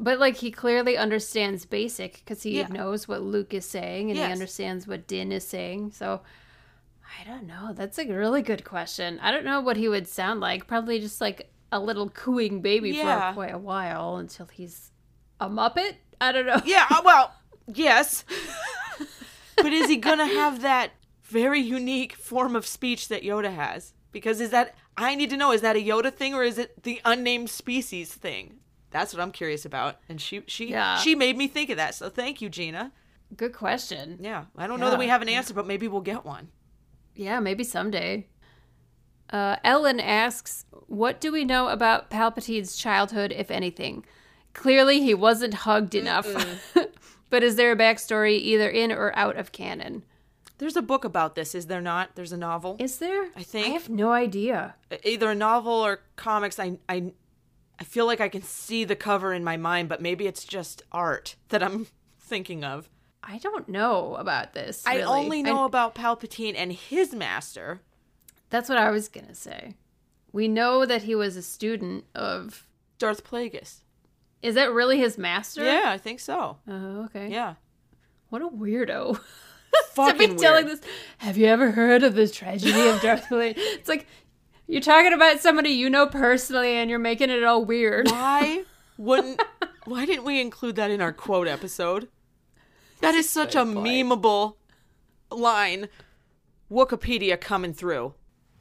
But 0.00 0.18
like 0.18 0.36
he 0.36 0.50
clearly 0.50 0.96
understands 0.96 1.64
basic 1.66 2.22
because 2.24 2.42
he 2.42 2.58
Yeah. 2.58 2.68
knows 2.68 3.08
what 3.08 3.22
Luke 3.22 3.52
is 3.54 3.66
saying 3.66 4.10
and 4.10 4.18
he 4.18 4.24
understands 4.24 4.86
what 4.86 5.06
Din 5.06 5.32
is 5.32 5.46
saying. 5.46 5.92
So 5.92 6.20
I 7.20 7.24
don't 7.28 7.46
know. 7.46 7.72
That's 7.72 7.98
a 7.98 8.06
really 8.06 8.42
good 8.42 8.64
question. 8.64 9.18
I 9.20 9.30
don't 9.32 9.44
know 9.44 9.60
what 9.60 9.76
he 9.76 9.88
would 9.88 10.06
sound 10.06 10.40
like. 10.40 10.66
Probably 10.66 11.00
just 11.00 11.20
like 11.20 11.50
a 11.72 11.80
little 11.80 12.08
cooing 12.10 12.60
baby 12.60 12.90
Yeah. 12.90 13.30
for 13.30 13.34
quite 13.34 13.54
a 13.54 13.58
while 13.58 14.16
until 14.16 14.46
he's 14.46 14.92
a 15.40 15.48
Muppet. 15.48 15.96
I 16.20 16.32
don't 16.32 16.46
know. 16.46 16.60
Yeah, 16.64 16.86
uh, 16.90 17.02
well, 17.04 17.34
yes. 17.66 18.24
but 19.56 19.72
is 19.72 19.88
he 19.88 19.96
going 19.96 20.18
to 20.18 20.26
have 20.26 20.62
that 20.62 20.92
very 21.24 21.60
unique 21.60 22.14
form 22.14 22.54
of 22.56 22.66
speech 22.66 23.08
that 23.08 23.22
Yoda 23.22 23.54
has? 23.54 23.94
Because 24.12 24.40
is 24.40 24.50
that, 24.50 24.74
I 24.96 25.14
need 25.14 25.30
to 25.30 25.36
know, 25.36 25.52
is 25.52 25.60
that 25.60 25.76
a 25.76 25.84
Yoda 25.84 26.12
thing 26.12 26.34
or 26.34 26.42
is 26.42 26.58
it 26.58 26.82
the 26.82 27.00
unnamed 27.04 27.50
species 27.50 28.12
thing? 28.14 28.57
That's 28.90 29.12
what 29.12 29.22
I'm 29.22 29.32
curious 29.32 29.64
about. 29.64 29.96
And 30.08 30.20
she 30.20 30.42
she 30.46 30.70
Yeah. 30.70 30.96
she 30.98 31.14
made 31.14 31.36
me 31.36 31.46
think 31.48 31.70
of 31.70 31.76
that. 31.76 31.94
So 31.94 32.08
thank 32.08 32.40
you, 32.40 32.48
Gina. 32.48 32.92
Good 33.36 33.52
question. 33.52 34.18
Yeah. 34.20 34.44
I 34.56 34.66
don't 34.66 34.80
know 34.80 34.88
that 34.90 34.98
we 34.98 35.08
have 35.08 35.20
an 35.22 35.28
answer, 35.28 35.52
but 35.52 35.66
maybe 35.66 35.86
we'll 35.88 36.00
get 36.00 36.24
one. 36.24 36.48
Yeah, 37.14 37.40
maybe 37.40 37.64
someday. 37.64 38.26
Uh, 39.30 39.56
Ellen 39.62 40.00
asks, 40.00 40.64
"What 40.86 41.20
do 41.20 41.30
we 41.30 41.44
know 41.44 41.68
about 41.68 42.08
Palpatine's 42.08 42.76
childhood, 42.76 43.32
if 43.36 43.50
anything? 43.50 44.06
Clearly, 44.54 45.02
he 45.02 45.12
wasn't 45.12 45.52
hugged 45.54 45.94
enough. 45.94 46.26
but 47.30 47.42
is 47.42 47.56
there 47.56 47.72
a 47.72 47.76
backstory 47.76 48.38
either 48.38 48.70
in 48.70 48.90
or 48.90 49.12
out 49.14 49.36
of 49.36 49.52
canon? 49.52 50.04
There's 50.56 50.76
a 50.76 50.82
book 50.82 51.04
about 51.04 51.34
this, 51.34 51.54
is 51.54 51.66
there 51.66 51.82
not? 51.82 52.16
There's 52.16 52.32
a 52.32 52.36
novel. 52.38 52.76
Is 52.80 52.98
there? 52.98 53.28
I 53.36 53.42
think- 53.42 53.66
I 53.66 53.70
have 53.70 53.88
no 53.90 54.10
idea. 54.12 54.74
Either 55.04 55.30
a 55.30 55.34
novel 55.34 55.72
or 55.74 56.00
comics. 56.16 56.58
I 56.58 56.78
I 56.88 57.12
I 57.80 57.84
feel 57.84 58.06
like 58.06 58.20
I 58.20 58.28
can 58.28 58.42
see 58.42 58.84
the 58.84 58.96
cover 58.96 59.32
in 59.32 59.44
my 59.44 59.56
mind, 59.56 59.88
but 59.88 60.02
maybe 60.02 60.26
it's 60.26 60.44
just 60.44 60.82
art 60.92 61.36
that 61.50 61.62
I'm 61.62 61.86
thinking 62.20 62.64
of. 62.64 62.88
I 63.22 63.38
don't 63.38 63.68
know 63.68 64.14
about 64.16 64.52
this. 64.54 64.84
I 64.86 65.02
only 65.02 65.42
know 65.42 65.62
I- 65.62 65.66
about 65.66 65.94
Palpatine 65.94 66.54
and 66.56 66.72
his 66.72 67.14
master. 67.14 67.80
that's 68.50 68.68
what 68.68 68.78
I 68.78 68.90
was 68.90 69.08
gonna 69.08 69.34
say. 69.34 69.74
We 70.32 70.48
know 70.48 70.84
that 70.86 71.02
he 71.02 71.14
was 71.14 71.36
a 71.36 71.42
student 71.42 72.04
of. 72.14 72.64
Darth 72.98 73.22
Plagueis. 73.22 73.82
Is 74.42 74.56
that 74.56 74.72
really 74.72 74.98
his 74.98 75.16
master? 75.18 75.64
Yeah, 75.64 75.84
I 75.86 75.98
think 75.98 76.18
so. 76.20 76.56
Oh, 76.66 77.04
okay. 77.04 77.28
Yeah. 77.30 77.54
What 78.28 78.42
a 78.42 78.48
weirdo. 78.48 79.14
to 79.72 79.78
Fucking 79.92 80.34
be 80.34 80.40
telling 80.40 80.66
this. 80.66 80.80
Have 81.18 81.36
you 81.38 81.46
ever 81.46 81.70
heard 81.70 82.02
of 82.02 82.14
the 82.14 82.26
tragedy 82.28 82.88
of 82.88 83.00
Darth 83.00 83.28
Vader? 83.28 83.54
It's 83.56 83.88
like 83.88 84.06
you're 84.68 84.80
talking 84.80 85.12
about 85.12 85.40
somebody 85.40 85.70
you 85.70 85.90
know 85.90 86.06
personally, 86.06 86.72
and 86.76 86.88
you're 86.88 86.98
making 86.98 87.30
it 87.30 87.42
all 87.42 87.64
weird. 87.64 88.08
Why 88.10 88.64
wouldn't 88.98 89.42
why 89.84 90.04
didn't 90.04 90.24
we 90.24 90.40
include 90.40 90.76
that 90.76 90.90
in 90.90 91.00
our 91.00 91.12
quote 91.12 91.48
episode? 91.48 92.08
That 93.00 93.14
is 93.14 93.28
such 93.28 93.54
a 93.54 93.60
memeable 93.60 94.56
line. 95.30 95.88
Wikipedia 96.70 97.40
coming 97.40 97.72
through. 97.72 98.14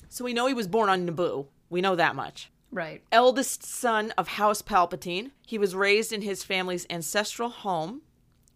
So 0.07 0.23
we 0.23 0.33
know 0.33 0.47
he 0.47 0.53
was 0.53 0.67
born 0.67 0.89
on 0.89 1.07
Naboo. 1.07 1.47
We 1.69 1.81
know 1.81 1.95
that 1.95 2.15
much. 2.15 2.51
Right. 2.69 3.01
eldest 3.13 3.63
son 3.63 4.11
of 4.17 4.27
House 4.27 4.61
Palpatine. 4.61 5.31
He 5.45 5.57
was 5.57 5.73
raised 5.73 6.11
in 6.11 6.21
his 6.21 6.43
family's 6.43 6.85
ancestral 6.89 7.49
home, 7.49 8.01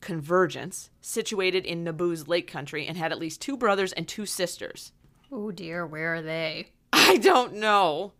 Convergence, 0.01 0.89
situated 0.99 1.65
in 1.65 1.85
Naboo's 1.85 2.27
lake 2.27 2.47
country, 2.47 2.85
and 2.85 2.97
had 2.97 3.11
at 3.11 3.19
least 3.19 3.41
two 3.41 3.55
brothers 3.55 3.93
and 3.93 4.07
two 4.07 4.25
sisters. 4.25 4.91
Oh 5.31 5.51
dear, 5.51 5.85
where 5.85 6.15
are 6.15 6.21
they? 6.21 6.71
I 7.01 7.17
don't 7.17 7.53
know, 7.55 8.13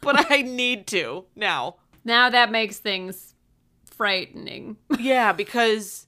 but 0.00 0.30
I 0.30 0.42
need 0.42 0.86
to 0.88 1.26
now. 1.36 1.76
Now 2.04 2.30
that 2.30 2.50
makes 2.50 2.78
things 2.78 3.34
frightening. 3.84 4.76
Yeah, 4.98 5.32
because 5.32 6.06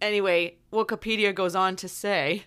anyway, 0.00 0.56
Wikipedia 0.72 1.34
goes 1.34 1.54
on 1.54 1.76
to 1.76 1.88
say 1.88 2.44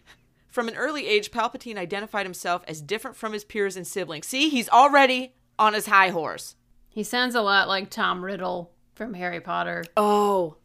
from 0.50 0.68
an 0.68 0.76
early 0.76 1.08
age, 1.08 1.32
Palpatine 1.32 1.78
identified 1.78 2.26
himself 2.26 2.64
as 2.68 2.82
different 2.82 3.16
from 3.16 3.34
his 3.34 3.44
peers 3.44 3.78
and 3.78 3.86
siblings. 3.88 4.28
See, 4.28 4.50
he's 4.50 4.70
already 4.70 5.34
on 5.58 5.74
his 5.74 5.86
high 5.86 6.10
horse. 6.10 6.56
He 6.90 7.04
sounds 7.04 7.36
a 7.36 7.42
lot 7.42 7.68
like 7.68 7.90
Tom 7.90 8.26
Riddle 8.26 8.72
from 8.96 9.14
Harry 9.14 9.40
Potter. 9.40 9.84
Oh, 9.96 10.58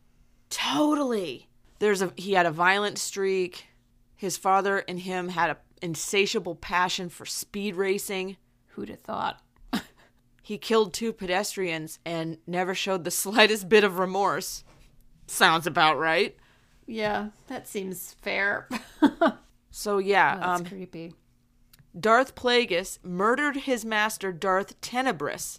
totally. 0.51 1.49
There's 1.79 2.03
a 2.03 2.13
he 2.17 2.33
had 2.33 2.47
a 2.47 2.51
violent 2.51 2.99
streak. 2.99 3.67
His 4.17 4.37
father 4.37 4.79
and 4.89 4.99
him 4.99 5.29
had 5.29 5.51
a 5.51 5.59
insatiable 5.85 6.57
passion 6.57 7.09
for 7.09 7.27
speed 7.27 7.77
racing. 7.77 8.37
Who'd 8.69 8.89
have 8.89 9.01
thought? 9.01 9.41
He 10.43 10.59
killed 10.59 10.93
two 10.93 11.13
pedestrians 11.15 11.99
and 12.05 12.37
never 12.47 12.75
showed 12.75 13.05
the 13.05 13.11
slightest 13.23 13.69
bit 13.69 13.83
of 13.83 13.99
remorse. 13.99 14.63
Sounds 15.27 15.67
about 15.67 15.99
right. 15.99 16.37
Yeah, 16.87 17.29
that 17.47 17.67
seems 17.67 18.13
fair. 18.21 18.69
So 19.77 19.99
yeah, 19.99 20.37
That's 20.37 20.61
um, 20.61 20.67
creepy. 20.67 21.15
Darth 21.99 22.37
Plagueis 22.37 23.01
murdered 23.03 23.57
his 23.57 23.85
master 23.85 24.31
Darth 24.31 24.81
Tenebrous. 24.81 25.59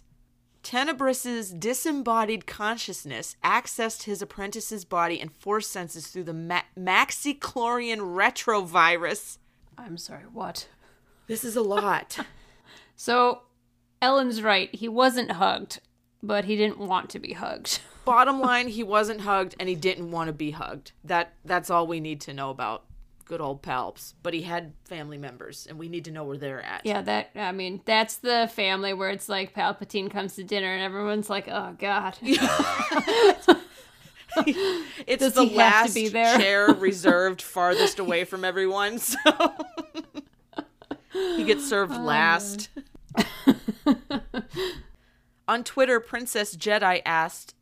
Tenebrous's 0.62 1.52
disembodied 1.52 2.46
consciousness 2.46 3.36
accessed 3.44 4.04
his 4.04 4.22
apprentice's 4.22 4.86
body 4.86 5.20
and 5.20 5.30
force 5.30 5.68
senses 5.68 6.06
through 6.06 6.24
the 6.24 6.32
ma- 6.32 6.62
Maxichlorian 6.78 7.98
retrovirus. 7.98 9.36
I'm 9.78 9.96
sorry, 9.98 10.24
what? 10.32 10.68
This 11.26 11.44
is 11.44 11.56
a 11.56 11.62
lot. 11.62 12.18
So, 12.98 13.42
Ellen's 14.00 14.40
right. 14.40 14.74
He 14.74 14.88
wasn't 14.88 15.32
hugged, 15.32 15.80
but 16.22 16.46
he 16.46 16.56
didn't 16.56 16.78
want 16.78 17.10
to 17.10 17.18
be 17.18 17.34
hugged. 17.34 17.80
Bottom 18.06 18.40
line, 18.40 18.68
he 18.68 18.82
wasn't 18.82 19.20
hugged 19.20 19.54
and 19.60 19.68
he 19.68 19.74
didn't 19.74 20.10
want 20.10 20.28
to 20.28 20.32
be 20.32 20.52
hugged. 20.52 20.92
That 21.04 21.34
that's 21.44 21.68
all 21.68 21.86
we 21.86 22.00
need 22.00 22.22
to 22.22 22.32
know 22.32 22.48
about 22.48 22.84
good 23.26 23.42
old 23.42 23.62
Palps. 23.62 24.14
But 24.22 24.32
he 24.32 24.42
had 24.42 24.72
family 24.84 25.18
members 25.18 25.66
and 25.68 25.78
we 25.78 25.90
need 25.90 26.06
to 26.06 26.10
know 26.10 26.24
where 26.24 26.38
they're 26.38 26.62
at. 26.62 26.86
Yeah, 26.86 27.02
that 27.02 27.32
I 27.34 27.52
mean, 27.52 27.82
that's 27.84 28.16
the 28.16 28.50
family 28.54 28.94
where 28.94 29.10
it's 29.10 29.28
like 29.28 29.54
Palpatine 29.54 30.10
comes 30.10 30.36
to 30.36 30.44
dinner 30.44 30.72
and 30.72 30.82
everyone's 30.82 31.28
like, 31.28 31.48
"Oh 31.48 31.76
God." 31.78 32.16
It's 35.06 35.22
Does 35.22 35.34
the 35.34 35.44
he 35.44 35.56
have 35.56 35.92
to 35.92 36.10
last 36.12 36.40
chair 36.40 36.66
reserved 36.78 37.42
farthest 37.42 37.98
away 37.98 38.24
from 38.24 38.44
everyone, 38.44 38.98
so 39.00 39.16
he 41.12 41.44
gets 41.44 41.68
served 41.68 41.92
Oh, 41.94 42.00
last. 42.02 42.68
On 45.48 45.62
Twitter, 45.62 46.00
Princess 46.00 46.56
Jedi 46.56 47.02
asked, 47.06 47.54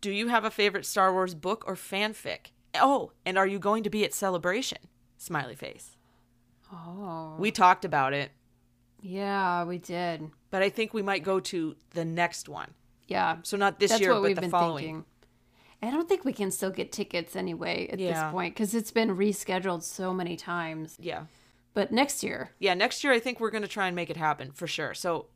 "Do 0.00 0.10
you 0.10 0.28
have 0.28 0.44
a 0.44 0.50
favorite 0.50 0.86
Star 0.86 1.12
Wars 1.12 1.34
book 1.34 1.64
or 1.66 1.74
fanfic? 1.74 2.52
Oh, 2.74 3.12
and 3.26 3.36
are 3.36 3.46
you 3.46 3.58
going 3.58 3.82
to 3.84 3.90
be 3.90 4.04
at 4.04 4.14
Celebration?" 4.14 4.78
Smiley 5.18 5.54
face. 5.54 5.96
Oh. 6.72 7.34
We 7.38 7.50
talked 7.50 7.84
about 7.84 8.12
it, 8.12 8.30
Yeah, 9.02 9.64
we 9.64 9.78
did. 9.78 10.30
but 10.50 10.62
I 10.62 10.68
think 10.70 10.92
we 10.94 11.02
might 11.02 11.22
go 11.24 11.40
to 11.40 11.74
the 11.90 12.04
next 12.04 12.48
one. 12.48 12.72
Yeah. 13.08 13.38
So 13.42 13.56
not 13.56 13.78
this 13.80 13.90
That's 13.90 14.00
year, 14.02 14.10
what 14.10 14.16
but 14.20 14.22
we've 14.28 14.34
the 14.36 14.42
been 14.42 14.50
following. 14.50 14.84
thinking. 14.84 15.04
I 15.82 15.90
don't 15.90 16.08
think 16.08 16.24
we 16.24 16.32
can 16.32 16.50
still 16.50 16.70
get 16.70 16.90
tickets 16.92 17.36
anyway 17.36 17.88
at 17.92 17.98
Yeah. 17.98 18.24
this 18.24 18.32
point 18.32 18.54
because 18.54 18.74
it's 18.74 18.90
been 18.90 19.16
rescheduled 19.16 19.82
so 19.82 20.12
many 20.12 20.36
times. 20.36 20.96
Yeah. 21.00 21.24
But 21.74 21.92
next 21.92 22.22
year, 22.24 22.50
Yeah, 22.58 22.74
next 22.74 23.04
year 23.04 23.12
I 23.12 23.20
think 23.20 23.38
we're 23.38 23.50
going 23.50 23.62
to 23.62 23.68
try 23.68 23.86
and 23.86 23.94
make 23.94 24.10
it 24.10 24.16
happen 24.16 24.50
for 24.52 24.66
sure. 24.66 24.94
So, 24.94 25.26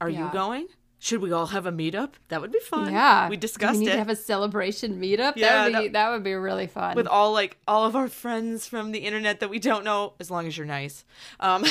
are 0.00 0.10
you 0.10 0.28
going? 0.32 0.66
Should 0.98 1.20
we 1.20 1.30
all 1.30 1.46
have 1.48 1.66
a 1.66 1.70
meetup? 1.72 2.14
That 2.28 2.40
would 2.40 2.50
be 2.50 2.58
fun. 2.58 2.92
yeah, 2.92 3.28
we 3.28 3.36
discussed 3.36 3.74
we 3.74 3.80
need 3.84 3.88
it 3.88 3.92
to 3.92 3.98
have 3.98 4.08
a 4.08 4.16
celebration 4.16 4.98
meetup. 5.00 5.34
Yeah, 5.36 5.48
that 5.52 5.64
would 5.64 5.72
be 5.78 5.88
that- 5.88 5.92
that 5.92 6.10
would 6.10 6.24
be 6.24 6.34
really 6.34 6.66
fun. 6.66 6.96
with 6.96 7.06
all 7.06 7.32
like 7.32 7.58
all 7.68 7.84
of 7.84 7.94
our 7.94 8.08
friends 8.08 8.66
from 8.66 8.92
the 8.92 9.00
internet 9.00 9.38
that 9.40 9.50
we 9.50 9.58
don't 9.58 9.84
know, 9.84 10.14
as 10.18 10.30
long 10.30 10.46
as 10.46 10.56
you're 10.56 10.66
nice. 10.66 11.04
Um, 11.38 11.64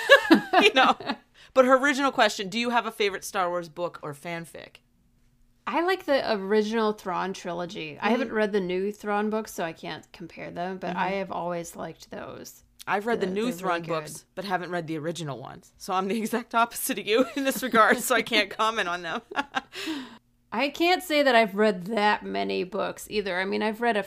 you 0.62 0.72
know. 0.74 0.96
But 1.52 1.64
her 1.64 1.76
original 1.76 2.12
question: 2.12 2.48
Do 2.48 2.58
you 2.60 2.70
have 2.70 2.86
a 2.86 2.92
favorite 2.92 3.24
Star 3.24 3.48
Wars 3.50 3.68
book 3.68 3.98
or 4.02 4.14
fanfic? 4.14 4.76
I 5.66 5.82
like 5.82 6.04
the 6.04 6.32
original 6.32 6.92
Thrawn 6.92 7.32
trilogy. 7.32 7.92
I 8.00 8.04
Mm-hmm. 8.04 8.10
haven't 8.10 8.32
read 8.32 8.52
the 8.52 8.60
new 8.60 8.90
Thrawn 8.92 9.30
books, 9.30 9.52
so 9.54 9.62
I 9.64 9.72
can't 9.72 10.10
compare 10.12 10.50
them. 10.50 10.78
But 10.78 10.96
I 10.96 11.10
have 11.12 11.30
always 11.30 11.76
liked 11.76 12.10
those. 12.10 12.64
I've 12.86 13.06
read 13.06 13.20
the, 13.20 13.26
They're- 13.26 13.34
new 13.34 13.52
Thrawn 13.52 13.82
really 13.82 14.00
books, 14.00 14.24
but 14.34 14.44
haven't 14.44 14.70
read 14.70 14.86
the 14.86 14.98
original 14.98 15.38
ones. 15.38 15.72
So 15.78 15.92
I'm 15.92 16.08
the 16.08 16.16
exact 16.18 16.54
opposite 16.54 16.98
of 16.98 17.06
you 17.06 17.26
in 17.36 17.44
this 17.44 17.62
regard. 17.62 17.98
so 17.98 18.14
I 18.16 18.22
can't 18.22 18.50
comment 18.50 18.88
on 18.88 19.02
them. 19.02 19.20
I 20.52 20.68
can't 20.70 21.02
say 21.02 21.22
that 21.22 21.34
I've 21.36 21.54
read 21.54 21.84
that 21.86 22.24
many 22.24 22.64
books 22.64 23.06
either. 23.10 23.38
I 23.38 23.44
mean, 23.44 23.62
I've 23.62 23.80
read 23.80 23.96
a, 23.96 24.04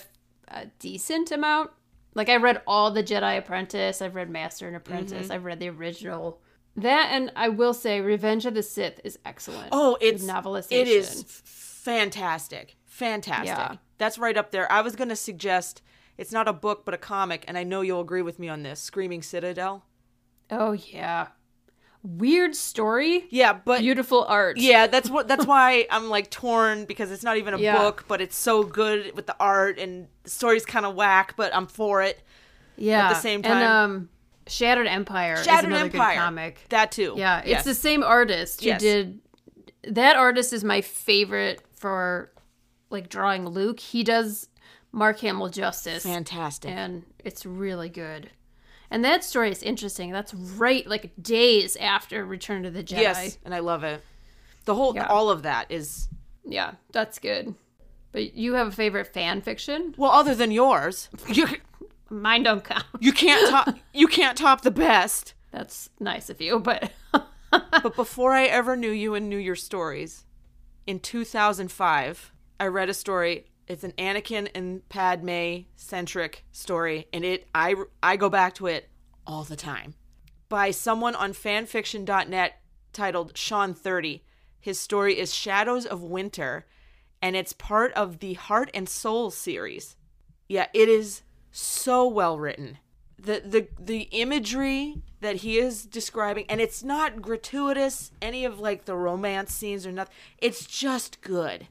a 0.49 0.65
decent 0.79 1.31
amount. 1.31 1.71
Like 2.15 2.29
I 2.29 2.35
read 2.35 2.61
all 2.67 2.91
the 2.91 3.03
Jedi 3.03 3.37
Apprentice. 3.37 4.01
I've 4.01 4.15
read 4.15 4.29
Master 4.29 4.67
and 4.67 4.75
Apprentice. 4.75 5.23
Mm-hmm. 5.23 5.31
I've 5.31 5.45
read 5.45 5.59
the 5.59 5.69
original. 5.69 6.41
That 6.75 7.09
and 7.11 7.31
I 7.35 7.49
will 7.49 7.73
say, 7.73 8.01
Revenge 8.01 8.45
of 8.45 8.53
the 8.55 8.63
Sith 8.63 8.99
is 9.03 9.19
excellent. 9.25 9.69
Oh, 9.71 9.97
it's 10.01 10.23
novelization. 10.23 10.71
It 10.71 10.87
is 10.87 11.23
fantastic, 11.83 12.77
fantastic. 12.85 13.47
Yeah. 13.47 13.75
That's 13.97 14.17
right 14.17 14.35
up 14.37 14.51
there. 14.51 14.69
I 14.71 14.81
was 14.81 14.95
going 14.95 15.09
to 15.09 15.15
suggest 15.15 15.81
it's 16.17 16.31
not 16.31 16.47
a 16.47 16.53
book 16.53 16.83
but 16.85 16.93
a 16.93 16.97
comic, 16.97 17.45
and 17.47 17.57
I 17.57 17.63
know 17.63 17.81
you'll 17.81 18.01
agree 18.01 18.21
with 18.21 18.39
me 18.39 18.49
on 18.49 18.63
this. 18.63 18.79
Screaming 18.79 19.21
Citadel. 19.21 19.85
Oh 20.51 20.71
yeah. 20.73 21.27
weird 22.03 22.55
story, 22.55 23.25
Yeah, 23.29 23.53
but 23.53 23.79
beautiful 23.79 24.25
art. 24.25 24.57
yeah, 24.57 24.87
that's 24.87 25.09
what 25.09 25.27
that's 25.27 25.45
why 25.45 25.87
I'm 25.91 26.09
like 26.09 26.29
torn 26.29 26.85
because 26.85 27.11
it's 27.11 27.23
not 27.23 27.37
even 27.37 27.53
a 27.53 27.57
Yeah. 27.59 27.77
book, 27.77 28.05
but 28.07 28.19
it's 28.19 28.35
so 28.35 28.63
good 28.63 29.15
with 29.15 29.25
the 29.27 29.35
art 29.39 29.79
and 29.79 30.07
the 30.23 30.29
story's 30.29 30.65
kind 30.65 30.85
of 30.85 30.95
whack, 30.95 31.35
but 31.37 31.55
I'm 31.55 31.67
for 31.67 32.01
it. 32.01 32.21
yeah. 32.77 33.05
at 33.07 33.09
the 33.13 33.19
same 33.19 33.37
and 33.37 33.45
time- 33.45 33.63
um, 33.91 34.09
Shattered 34.47 34.87
Empire 34.87 35.33
is 35.35 35.43
Shattered 35.45 35.69
another 35.69 35.85
Empire, 35.85 36.15
good 36.15 36.19
comic. 36.19 36.65
that 36.69 36.91
too. 36.91 37.13
Yeah, 37.17 37.39
it's 37.39 37.47
Yes. 37.49 37.63
the 37.65 37.75
same 37.75 38.03
artist 38.03 38.61
who 38.61 38.67
Yes. 38.67 38.81
did. 38.81 39.19
That 39.83 40.15
artist 40.15 40.53
is 40.53 40.63
my 40.63 40.81
favorite 40.81 41.61
for 41.75 42.31
like 42.89 43.09
drawing 43.09 43.47
Luke. 43.47 43.79
He 43.79 44.03
does 44.03 44.47
Mark 44.91 45.19
Hamill 45.21 45.49
justice, 45.49 46.03
fantastic. 46.03 46.71
and 46.71 47.03
it's 47.23 47.45
really 47.45 47.89
good. 47.89 48.29
And 48.91 49.03
that 49.03 49.23
story 49.23 49.49
is 49.49 49.63
interesting. 49.63 50.11
That's 50.11 50.33
right, 50.33 50.85
like 50.85 51.11
days 51.21 51.75
after 51.77 52.23
Return 52.25 52.63
to 52.63 52.69
the 52.69 52.83
Jedi. 52.83 53.01
Yes, 53.01 53.37
and 53.43 53.55
I 53.55 53.59
love 53.59 53.83
it. 53.83 54.03
The 54.65 54.75
whole 54.75 54.93
Yeah. 54.95 55.07
all 55.07 55.29
of 55.29 55.43
that 55.43 55.71
is 55.71 56.07
Yeah, 56.45 56.73
that's 56.91 57.19
good. 57.19 57.55
But 58.11 58.35
you 58.35 58.53
have 58.53 58.67
a 58.67 58.71
favorite 58.71 59.07
fan 59.07 59.41
fiction? 59.41 59.95
well, 59.97 60.11
other 60.11 60.35
than 60.35 60.51
yours, 60.51 61.09
you 61.27 61.47
Mine 62.13 62.43
don't 62.43 62.63
count. 62.63 62.85
you 62.99 63.11
can't 63.11 63.49
top 63.49 63.75
you 63.93 64.07
can't 64.07 64.37
top 64.37 64.61
the 64.61 64.71
best. 64.71 65.33
That's 65.51 65.89
nice 65.99 66.29
of 66.29 66.41
you, 66.41 66.59
but 66.59 66.91
But 67.51 67.95
before 67.95 68.33
I 68.33 68.45
ever 68.45 68.75
knew 68.75 68.91
you 68.91 69.13
and 69.15 69.29
knew 69.29 69.37
your 69.37 69.55
stories, 69.55 70.25
in 70.87 70.99
2005, 70.99 72.31
I 72.59 72.67
read 72.67 72.89
a 72.89 72.93
story. 72.93 73.47
It's 73.67 73.83
an 73.83 73.93
Anakin 73.97 74.49
and 74.55 74.87
Padme 74.89 75.65
centric 75.75 76.45
story, 76.51 77.07
and 77.13 77.23
it 77.23 77.47
I 77.53 77.75
I 78.01 78.15
go 78.17 78.29
back 78.29 78.55
to 78.55 78.67
it 78.67 78.89
all 79.25 79.43
the 79.43 79.55
time. 79.55 79.95
By 80.49 80.71
someone 80.71 81.15
on 81.15 81.33
fanfiction.net 81.33 82.59
titled 82.91 83.37
Sean 83.37 83.73
30. 83.73 84.23
His 84.59 84.79
story 84.79 85.19
is 85.19 85.33
Shadows 85.33 85.85
of 85.85 86.03
Winter, 86.03 86.65
and 87.21 87.35
it's 87.35 87.53
part 87.53 87.91
of 87.93 88.19
the 88.19 88.33
Heart 88.33 88.69
and 88.73 88.87
Soul 88.87 89.31
series. 89.31 89.95
Yeah, 90.47 90.67
it 90.73 90.89
is 90.89 91.23
so 91.53 92.05
well 92.07 92.37
written. 92.37 92.79
The 93.17 93.41
the 93.45 93.67
the 93.79 94.01
imagery 94.11 95.01
that 95.21 95.37
he 95.37 95.57
is 95.57 95.85
describing 95.85 96.45
and 96.49 96.59
it's 96.59 96.83
not 96.83 97.21
gratuitous 97.21 98.11
any 98.21 98.43
of 98.43 98.59
like 98.59 98.83
the 98.83 98.95
romance 98.97 99.53
scenes 99.53 99.85
or 99.87 99.91
nothing. 99.93 100.13
It's 100.39 100.65
just 100.65 101.21
good. 101.21 101.67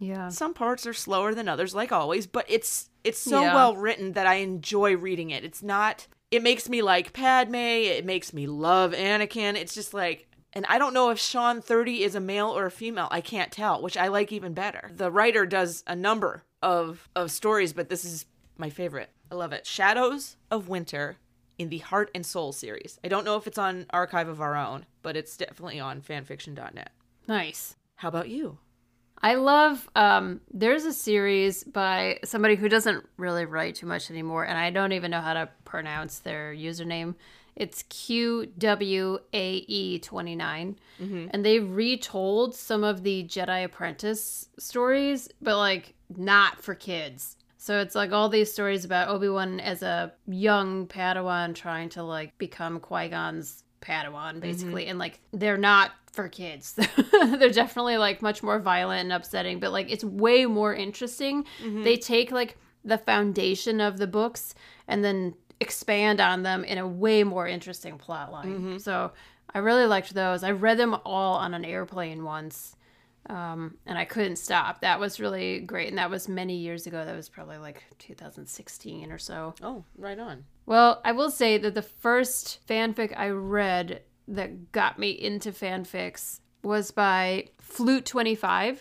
yeah. 0.00 0.28
Some 0.30 0.52
parts 0.54 0.84
are 0.86 0.92
slower 0.92 1.32
than 1.34 1.48
others 1.48 1.74
like 1.74 1.92
always, 1.92 2.26
but 2.26 2.44
it's 2.48 2.90
it's 3.04 3.20
so 3.20 3.42
Yeah. 3.42 3.54
well 3.54 3.76
written 3.76 4.14
that 4.14 4.26
I 4.26 4.36
enjoy 4.36 4.96
reading 4.96 5.30
it. 5.30 5.44
It's 5.44 5.62
not 5.62 6.08
it 6.32 6.42
makes 6.42 6.68
me 6.68 6.82
like 6.82 7.12
Padme, 7.12 7.54
it 7.54 8.04
makes 8.04 8.32
me 8.32 8.48
love 8.48 8.92
Anakin. 8.92 9.54
It's 9.54 9.74
just 9.74 9.94
like 9.94 10.26
and 10.52 10.64
I 10.68 10.78
don't 10.78 10.94
know 10.94 11.10
if 11.10 11.18
Sean 11.20 11.60
30 11.60 12.02
is 12.02 12.14
a 12.16 12.20
male 12.20 12.48
or 12.48 12.66
a 12.66 12.70
female. 12.70 13.08
I 13.12 13.20
can't 13.20 13.52
tell, 13.52 13.80
which 13.82 13.96
I 13.96 14.08
like 14.08 14.32
even 14.32 14.54
better. 14.54 14.90
The 14.94 15.10
writer 15.12 15.46
does 15.46 15.84
a 15.86 15.94
number 15.94 16.42
of 16.62 17.08
of 17.14 17.30
stories, 17.30 17.72
but 17.72 17.88
this 17.88 18.04
is 18.04 18.24
my 18.56 18.70
favorite. 18.70 19.10
I 19.30 19.34
love 19.34 19.52
it. 19.52 19.66
Shadows 19.66 20.36
of 20.50 20.68
Winter 20.68 21.18
in 21.58 21.68
the 21.68 21.78
Heart 21.78 22.10
and 22.14 22.24
Soul 22.26 22.52
series. 22.52 22.98
I 23.04 23.08
don't 23.08 23.24
know 23.24 23.36
if 23.36 23.46
it's 23.46 23.58
on 23.58 23.86
Archive 23.90 24.28
of 24.28 24.40
Our 24.40 24.56
Own, 24.56 24.86
but 25.02 25.16
it's 25.16 25.36
definitely 25.36 25.78
on 25.80 26.00
fanfiction.net. 26.02 26.90
Nice. 27.28 27.76
How 27.96 28.08
about 28.08 28.28
you? 28.28 28.58
I 29.22 29.36
love 29.36 29.88
um 29.96 30.40
there's 30.52 30.84
a 30.84 30.92
series 30.92 31.64
by 31.64 32.18
somebody 32.24 32.56
who 32.56 32.68
doesn't 32.68 33.06
really 33.16 33.46
write 33.46 33.76
too 33.76 33.86
much 33.86 34.10
anymore 34.10 34.44
and 34.44 34.58
I 34.58 34.68
don't 34.70 34.92
even 34.92 35.10
know 35.12 35.22
how 35.22 35.32
to 35.32 35.48
pronounce 35.64 36.18
their 36.18 36.52
username. 36.54 37.14
It's 37.56 37.82
QWAE29 37.84 40.74
and 41.30 41.44
they 41.44 41.58
retold 41.60 42.54
some 42.54 42.84
of 42.84 43.02
the 43.02 43.24
Jedi 43.24 43.64
Apprentice 43.64 44.50
stories 44.58 45.30
but 45.40 45.56
like 45.56 45.94
not 46.14 46.62
for 46.62 46.74
kids. 46.74 47.36
So 47.64 47.80
it's 47.80 47.94
like 47.94 48.12
all 48.12 48.28
these 48.28 48.52
stories 48.52 48.84
about 48.84 49.08
Obi-Wan 49.08 49.58
as 49.58 49.82
a 49.82 50.12
young 50.26 50.86
Padawan 50.86 51.54
trying 51.54 51.88
to 51.90 52.02
like 52.02 52.36
become 52.36 52.78
Qui-Gon's 52.78 53.64
Padawan 53.80 54.32
mm-hmm. 54.32 54.40
basically 54.40 54.86
and 54.86 54.98
like 54.98 55.18
they're 55.32 55.56
not 55.56 55.92
for 56.12 56.28
kids. 56.28 56.74
they're 57.12 57.48
definitely 57.48 57.96
like 57.96 58.20
much 58.20 58.42
more 58.42 58.58
violent 58.58 59.04
and 59.04 59.14
upsetting, 59.14 59.60
but 59.60 59.72
like 59.72 59.90
it's 59.90 60.04
way 60.04 60.44
more 60.44 60.74
interesting. 60.74 61.44
Mm-hmm. 61.62 61.84
They 61.84 61.96
take 61.96 62.30
like 62.30 62.58
the 62.84 62.98
foundation 62.98 63.80
of 63.80 63.96
the 63.96 64.06
books 64.06 64.54
and 64.86 65.02
then 65.02 65.34
expand 65.58 66.20
on 66.20 66.42
them 66.42 66.64
in 66.64 66.76
a 66.76 66.86
way 66.86 67.24
more 67.24 67.48
interesting 67.48 67.96
plot 67.96 68.30
line. 68.30 68.46
Mm-hmm. 68.46 68.76
So 68.76 69.12
I 69.54 69.60
really 69.60 69.86
liked 69.86 70.12
those. 70.12 70.44
I 70.44 70.50
read 70.50 70.76
them 70.76 70.98
all 71.06 71.36
on 71.36 71.54
an 71.54 71.64
airplane 71.64 72.24
once. 72.24 72.76
Um, 73.30 73.78
and 73.86 73.96
I 73.96 74.04
couldn't 74.04 74.36
stop. 74.36 74.82
That 74.82 75.00
was 75.00 75.18
really 75.18 75.60
great. 75.60 75.88
And 75.88 75.98
that 75.98 76.10
was 76.10 76.28
many 76.28 76.56
years 76.56 76.86
ago. 76.86 77.04
That 77.04 77.16
was 77.16 77.28
probably 77.28 77.56
like 77.56 77.82
2016 77.98 79.10
or 79.10 79.18
so. 79.18 79.54
Oh, 79.62 79.84
right 79.96 80.18
on. 80.18 80.44
Well, 80.66 81.00
I 81.04 81.12
will 81.12 81.30
say 81.30 81.58
that 81.58 81.74
the 81.74 81.82
first 81.82 82.60
fanfic 82.68 83.16
I 83.16 83.30
read 83.30 84.02
that 84.28 84.72
got 84.72 84.98
me 84.98 85.10
into 85.10 85.52
fanfics 85.52 86.40
was 86.62 86.90
by 86.90 87.48
Flute25, 87.62 88.78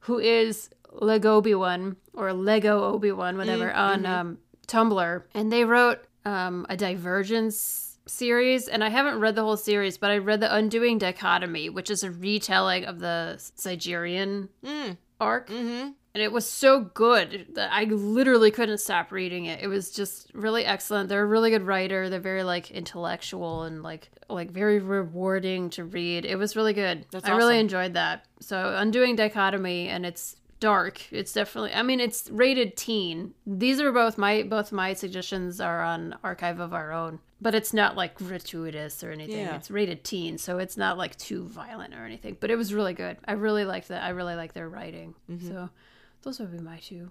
who 0.00 0.18
is 0.18 0.68
Lego 0.92 1.36
Obi-Wan 1.36 1.96
or 2.12 2.32
Lego 2.32 2.84
Obi-Wan, 2.84 3.36
whatever, 3.36 3.72
on 3.72 4.04
um, 4.04 4.38
Tumblr. 4.66 5.22
And 5.34 5.50
they 5.50 5.64
wrote 5.64 6.00
um, 6.24 6.66
a 6.68 6.76
Divergence 6.76 7.91
series, 8.06 8.68
and 8.68 8.82
I 8.82 8.88
haven't 8.88 9.20
read 9.20 9.34
the 9.34 9.42
whole 9.42 9.56
series, 9.56 9.98
but 9.98 10.10
I 10.10 10.18
read 10.18 10.40
The 10.40 10.54
Undoing 10.54 10.98
Dichotomy, 10.98 11.68
which 11.70 11.90
is 11.90 12.02
a 12.02 12.10
retelling 12.10 12.84
of 12.84 12.98
the 12.98 13.36
Sigerian 13.56 14.48
arc. 15.20 15.48
Mm-hmm. 15.48 15.90
And 16.14 16.22
it 16.22 16.30
was 16.30 16.46
so 16.46 16.80
good 16.80 17.46
that 17.54 17.72
I 17.72 17.84
literally 17.84 18.50
couldn't 18.50 18.78
stop 18.78 19.12
reading 19.12 19.46
it. 19.46 19.62
It 19.62 19.68
was 19.68 19.90
just 19.90 20.30
really 20.34 20.64
excellent. 20.64 21.08
They're 21.08 21.22
a 21.22 21.26
really 21.26 21.48
good 21.48 21.62
writer. 21.62 22.10
They're 22.10 22.20
very 22.20 22.42
like 22.42 22.70
intellectual 22.70 23.62
and 23.62 23.82
like 23.82 24.10
like 24.28 24.50
very 24.50 24.78
rewarding 24.78 25.70
to 25.70 25.84
read. 25.84 26.26
It 26.26 26.36
was 26.36 26.54
really 26.54 26.74
good. 26.74 27.06
That's 27.12 27.26
I 27.26 27.36
really 27.36 27.58
enjoyed 27.58 27.94
that. 27.94 28.26
So 28.40 28.74
Undoing 28.76 29.16
Dichotomy 29.16 29.88
and 29.88 30.04
it's 30.04 30.36
dark. 30.62 31.12
It's 31.12 31.32
definitely 31.32 31.74
I 31.74 31.82
mean 31.82 31.98
it's 31.98 32.30
rated 32.30 32.76
teen. 32.76 33.34
These 33.44 33.80
are 33.80 33.90
both 33.90 34.16
my 34.16 34.44
both 34.44 34.70
my 34.70 34.94
suggestions 34.94 35.60
are 35.60 35.82
on 35.82 36.16
archive 36.22 36.60
of 36.60 36.72
our 36.72 36.92
own. 36.92 37.18
But 37.40 37.56
it's 37.56 37.74
not 37.74 37.96
like 37.96 38.14
gratuitous 38.14 39.02
or 39.02 39.10
anything. 39.10 39.40
Yeah. 39.40 39.56
It's 39.56 39.68
rated 39.68 40.04
teen, 40.04 40.38
so 40.38 40.58
it's 40.58 40.76
not 40.76 40.96
like 40.96 41.18
too 41.18 41.42
violent 41.48 41.94
or 41.94 42.06
anything. 42.06 42.36
But 42.38 42.52
it 42.52 42.56
was 42.56 42.72
really 42.72 42.94
good. 42.94 43.16
I 43.24 43.32
really 43.32 43.64
liked 43.64 43.88
that. 43.88 44.04
I 44.04 44.10
really 44.10 44.36
like 44.36 44.52
their 44.52 44.68
writing. 44.68 45.14
Mm-hmm. 45.28 45.48
So 45.48 45.68
those 46.22 46.38
would 46.38 46.52
be 46.52 46.60
my 46.60 46.78
two. 46.78 47.10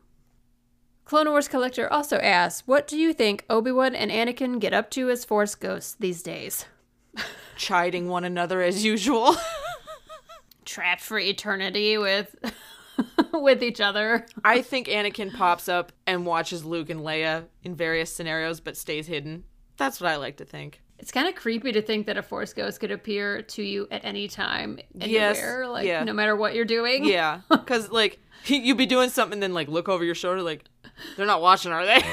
Clone 1.04 1.30
Wars 1.30 1.50
Collector 1.50 1.92
also 1.92 2.16
asks, 2.20 2.66
"What 2.66 2.88
do 2.88 2.98
you 2.98 3.12
think 3.12 3.44
Obi 3.50 3.74
Wan 3.74 3.94
and 3.94 4.10
Anakin 4.10 4.62
get 4.62 4.74
up 4.74 4.90
to 4.92 5.10
as 5.10 5.26
Force 5.26 5.56
ghosts 5.56 5.98
these 6.00 6.24
days? 6.24 6.66
Chiding 7.58 8.08
one 8.08 8.24
another 8.24 8.62
as 8.62 8.86
usual. 8.86 9.36
Trapped 10.66 11.02
for 11.02 11.20
eternity 11.20 11.98
with 11.98 12.34
with 13.34 13.64
each 13.64 13.82
other? 13.82 14.26
I 14.44 14.62
think 14.62 14.88
Anakin 14.88 15.34
pops 15.34 15.68
up 15.70 15.92
and 16.06 16.26
watches 16.26 16.66
Luke 16.66 16.90
and 16.90 17.02
Leia 17.02 17.46
in 17.64 17.76
various 17.76 18.14
scenarios, 18.14 18.60
but 18.60 18.78
stays 18.78 19.08
hidden. 19.08 19.44
That's 19.78 20.00
what 20.02 20.12
I 20.12 20.18
like 20.18 20.38
to 20.38 20.46
think. 20.46 20.82
It's 21.00 21.12
kind 21.12 21.28
of 21.28 21.34
creepy 21.34 21.72
to 21.72 21.82
think 21.82 22.06
that 22.06 22.18
a 22.18 22.22
Force 22.22 22.54
ghost 22.54 22.80
could 22.80 22.92
appear 22.92 23.42
to 23.42 23.64
you 23.64 23.88
at 23.90 24.06
any 24.06 24.28
time, 24.28 24.78
Yes, 24.94 25.40
anywhere, 25.40 25.68
like 25.68 25.88
yeah. 25.88 26.04
no 26.04 26.14
matter 26.14 26.36
what 26.36 26.54
you're 26.54 26.64
doing. 26.66 27.06
Yeah, 27.06 27.42
because 27.50 27.90
like 27.90 28.20
you'd 28.46 28.78
be 28.78 28.86
doing 28.86 29.10
something, 29.10 29.40
then 29.40 29.54
like 29.56 29.68
look 29.68 29.90
over 29.90 30.04
your 30.04 30.14
shoulder, 30.14 30.44
like 30.44 30.66
they're 31.18 31.26
not 31.26 31.42
watching, 31.42 31.72
are 31.72 31.86
they? 31.88 32.04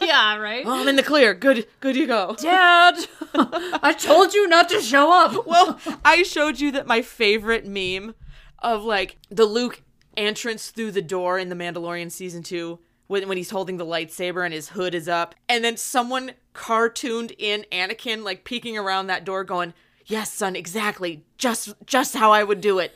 yeah, 0.00 0.36
right. 0.36 0.62
oh, 0.64 0.80
I'm 0.80 0.86
in 0.86 0.94
the 0.94 1.02
clear. 1.02 1.34
Good, 1.34 1.66
good. 1.80 1.96
You 1.96 2.06
go. 2.06 2.36
Dad, 2.38 2.94
I 3.34 3.92
told 3.98 4.32
you 4.32 4.46
not 4.46 4.68
to 4.68 4.80
show 4.80 5.10
up. 5.12 5.44
Well, 5.44 5.80
I 6.04 6.22
showed 6.22 6.60
you 6.60 6.70
that 6.70 6.86
my 6.86 7.02
favorite 7.02 7.66
meme 7.66 8.14
of 8.60 8.84
like 8.84 9.16
the 9.28 9.44
Luke 9.44 9.82
entrance 10.16 10.70
through 10.70 10.92
the 10.92 11.02
door 11.02 11.38
in 11.38 11.48
the 11.48 11.54
Mandalorian 11.56 12.10
season 12.10 12.42
two 12.42 12.78
when 13.06 13.28
when 13.28 13.36
he's 13.36 13.50
holding 13.50 13.76
the 13.76 13.84
lightsaber 13.86 14.44
and 14.44 14.54
his 14.54 14.70
hood 14.70 14.94
is 14.94 15.08
up, 15.08 15.34
and 15.48 15.62
then 15.64 15.76
someone 15.76 16.32
cartooned 16.54 17.32
in 17.38 17.66
Anakin 17.70 18.22
like 18.22 18.44
peeking 18.44 18.78
around 18.78 19.06
that 19.08 19.24
door, 19.24 19.44
going, 19.44 19.74
"Yes, 20.06 20.32
son, 20.32 20.56
exactly, 20.56 21.22
just 21.38 21.74
just 21.86 22.16
how 22.16 22.32
I 22.32 22.42
would 22.44 22.60
do 22.60 22.78
it. 22.78 22.94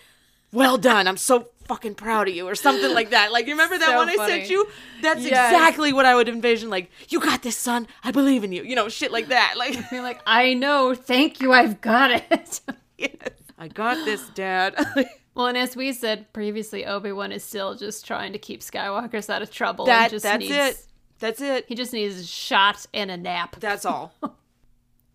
Well 0.53 0.79
done. 0.79 1.07
I'm 1.07 1.17
so." 1.17 1.49
Fucking 1.69 1.97
proud 1.97 2.29
of 2.29 2.35
you, 2.35 2.49
or 2.49 2.55
something 2.55 2.95
like 2.95 3.11
that. 3.11 3.31
Like, 3.31 3.47
you 3.47 3.53
remember 3.53 3.77
that 3.77 3.89
So 3.91 3.97
one 3.97 4.09
I 4.09 4.17
sent 4.27 4.49
you? 4.49 4.67
That's 5.03 5.21
Yes. 5.23 5.53
exactly 5.53 5.93
what 5.93 6.07
I 6.07 6.15
would 6.15 6.27
envision. 6.27 6.71
Like, 6.71 6.91
you 7.11 7.21
got 7.21 7.43
this, 7.43 7.59
son. 7.59 7.87
I 8.03 8.11
believe 8.11 8.43
in 8.43 8.53
you. 8.53 8.63
You 8.63 8.75
know, 8.75 8.89
shit 8.89 9.13
like 9.13 9.29
that. 9.29 9.53
Like, 9.59 9.77
You're 9.93 10.03
like, 10.03 10.23
I 10.27 10.55
know. 10.55 10.95
Thank 10.95 11.43
you. 11.43 11.53
I've 11.53 11.83
got 11.83 12.11
it. 12.11 12.63
yes, 12.97 13.11
I 13.59 13.69
got 13.69 14.03
this, 14.07 14.27
Dad. 14.31 14.77
Well, 15.39 15.47
and 15.47 15.57
as 15.57 15.77
we 15.77 15.93
said 15.93 16.33
previously, 16.33 16.85
Obi 16.85 17.13
Wan 17.13 17.31
is 17.31 17.45
still 17.45 17.77
just 17.77 18.05
trying 18.05 18.33
to 18.33 18.41
keep 18.41 18.61
Skywalkers 18.61 19.31
out 19.31 19.41
of 19.41 19.53
trouble. 19.53 19.87
That 19.87 20.11
just 20.11 20.25
that's 20.25 20.41
needs, 20.41 20.53
it. 20.53 20.87
That's 21.21 21.41
it. 21.41 21.67
He 21.69 21.77
just 21.77 21.93
needs 21.93 22.19
a 22.19 22.25
shot 22.25 22.85
and 22.93 23.09
a 23.09 23.17
nap. 23.17 23.55
That's 23.61 23.87
all. 23.87 24.13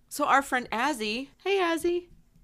So 0.07 0.25
our 0.25 0.43
friend 0.43 0.69
Azzy, 0.71 1.29
hey 1.43 1.57
Azzy, 1.57 2.03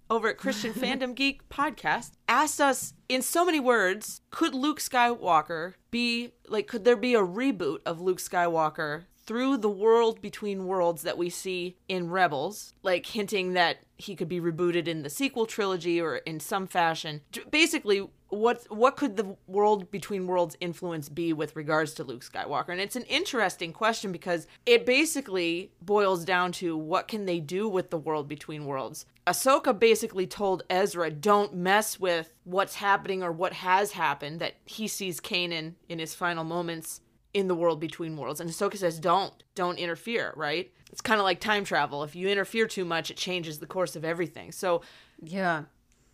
over 0.09 0.27
at 0.27 0.39
Christian 0.39 0.73
Fandom 0.73 1.13
Geek 1.13 1.47
podcast, 1.49 2.13
asked 2.27 2.59
us 2.59 2.95
in 3.07 3.21
so 3.21 3.45
many 3.45 3.59
words, 3.59 4.21
could 4.31 4.55
Luke 4.55 4.79
Skywalker 4.79 5.75
be 5.91 6.33
like 6.47 6.65
could 6.65 6.83
there 6.83 6.95
be 6.95 7.13
a 7.13 7.21
reboot 7.21 7.81
of 7.85 8.01
Luke 8.01 8.17
Skywalker 8.17 9.03
through 9.29 9.55
the 9.57 9.69
world 9.69 10.23
between 10.23 10.65
worlds 10.65 11.03
that 11.03 11.15
we 11.15 11.29
see 11.29 11.77
in 11.87 12.09
Rebels, 12.09 12.73
like 12.81 13.05
hinting 13.05 13.53
that 13.53 13.77
he 13.95 14.15
could 14.15 14.27
be 14.27 14.41
rebooted 14.41 14.87
in 14.87 15.03
the 15.03 15.09
sequel 15.09 15.45
trilogy 15.45 16.01
or 16.01 16.15
in 16.15 16.39
some 16.39 16.65
fashion. 16.65 17.21
Basically, 17.51 18.09
what 18.29 18.65
what 18.75 18.97
could 18.97 19.17
the 19.17 19.35
world 19.45 19.91
between 19.91 20.25
worlds 20.25 20.57
influence 20.59 21.09
be 21.09 21.31
with 21.31 21.55
regards 21.55 21.93
to 21.93 22.03
Luke 22.03 22.23
Skywalker? 22.23 22.69
And 22.69 22.81
it's 22.81 22.95
an 22.95 23.03
interesting 23.03 23.71
question 23.71 24.11
because 24.11 24.47
it 24.65 24.83
basically 24.83 25.73
boils 25.79 26.25
down 26.25 26.51
to 26.53 26.75
what 26.75 27.07
can 27.07 27.27
they 27.27 27.39
do 27.39 27.69
with 27.69 27.91
the 27.91 27.99
world 27.99 28.27
between 28.27 28.65
worlds. 28.65 29.05
Ahsoka 29.27 29.77
basically 29.77 30.25
told 30.25 30.63
Ezra, 30.71 31.11
"Don't 31.11 31.53
mess 31.53 31.99
with 31.99 32.33
what's 32.45 32.75
happening 32.75 33.21
or 33.21 33.31
what 33.31 33.53
has 33.53 33.91
happened." 33.91 34.39
That 34.39 34.55
he 34.65 34.87
sees 34.87 35.19
Kanan 35.19 35.75
in 35.87 35.99
his 35.99 36.15
final 36.15 36.43
moments 36.43 37.01
in 37.33 37.47
the 37.47 37.55
world 37.55 37.79
between 37.79 38.17
worlds. 38.17 38.39
And 38.39 38.49
Ahsoka 38.49 38.77
says, 38.77 38.99
don't, 38.99 39.33
don't 39.55 39.77
interfere, 39.77 40.33
right? 40.35 40.71
It's 40.91 41.01
kind 41.01 41.19
of 41.19 41.23
like 41.23 41.39
time 41.39 41.63
travel. 41.63 42.03
If 42.03 42.15
you 42.15 42.27
interfere 42.27 42.65
too 42.67 42.85
much, 42.85 43.11
it 43.11 43.17
changes 43.17 43.59
the 43.59 43.67
course 43.67 43.95
of 43.95 44.03
everything. 44.03 44.51
So 44.51 44.81
Yeah. 45.21 45.63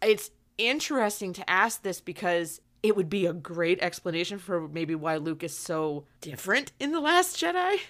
it's 0.01 0.31
interesting 0.57 1.33
to 1.33 1.49
ask 1.49 1.81
this 1.83 2.01
because 2.01 2.59
it 2.83 2.95
would 2.95 3.09
be 3.09 3.25
a 3.25 3.33
great 3.33 3.79
explanation 3.81 4.37
for 4.37 4.67
maybe 4.67 4.93
why 4.95 5.17
Luke 5.17 5.43
is 5.43 5.57
so 5.57 6.05
different 6.21 6.71
in 6.79 6.91
The 6.91 6.99
Last 6.99 7.37
Jedi. 7.37 7.77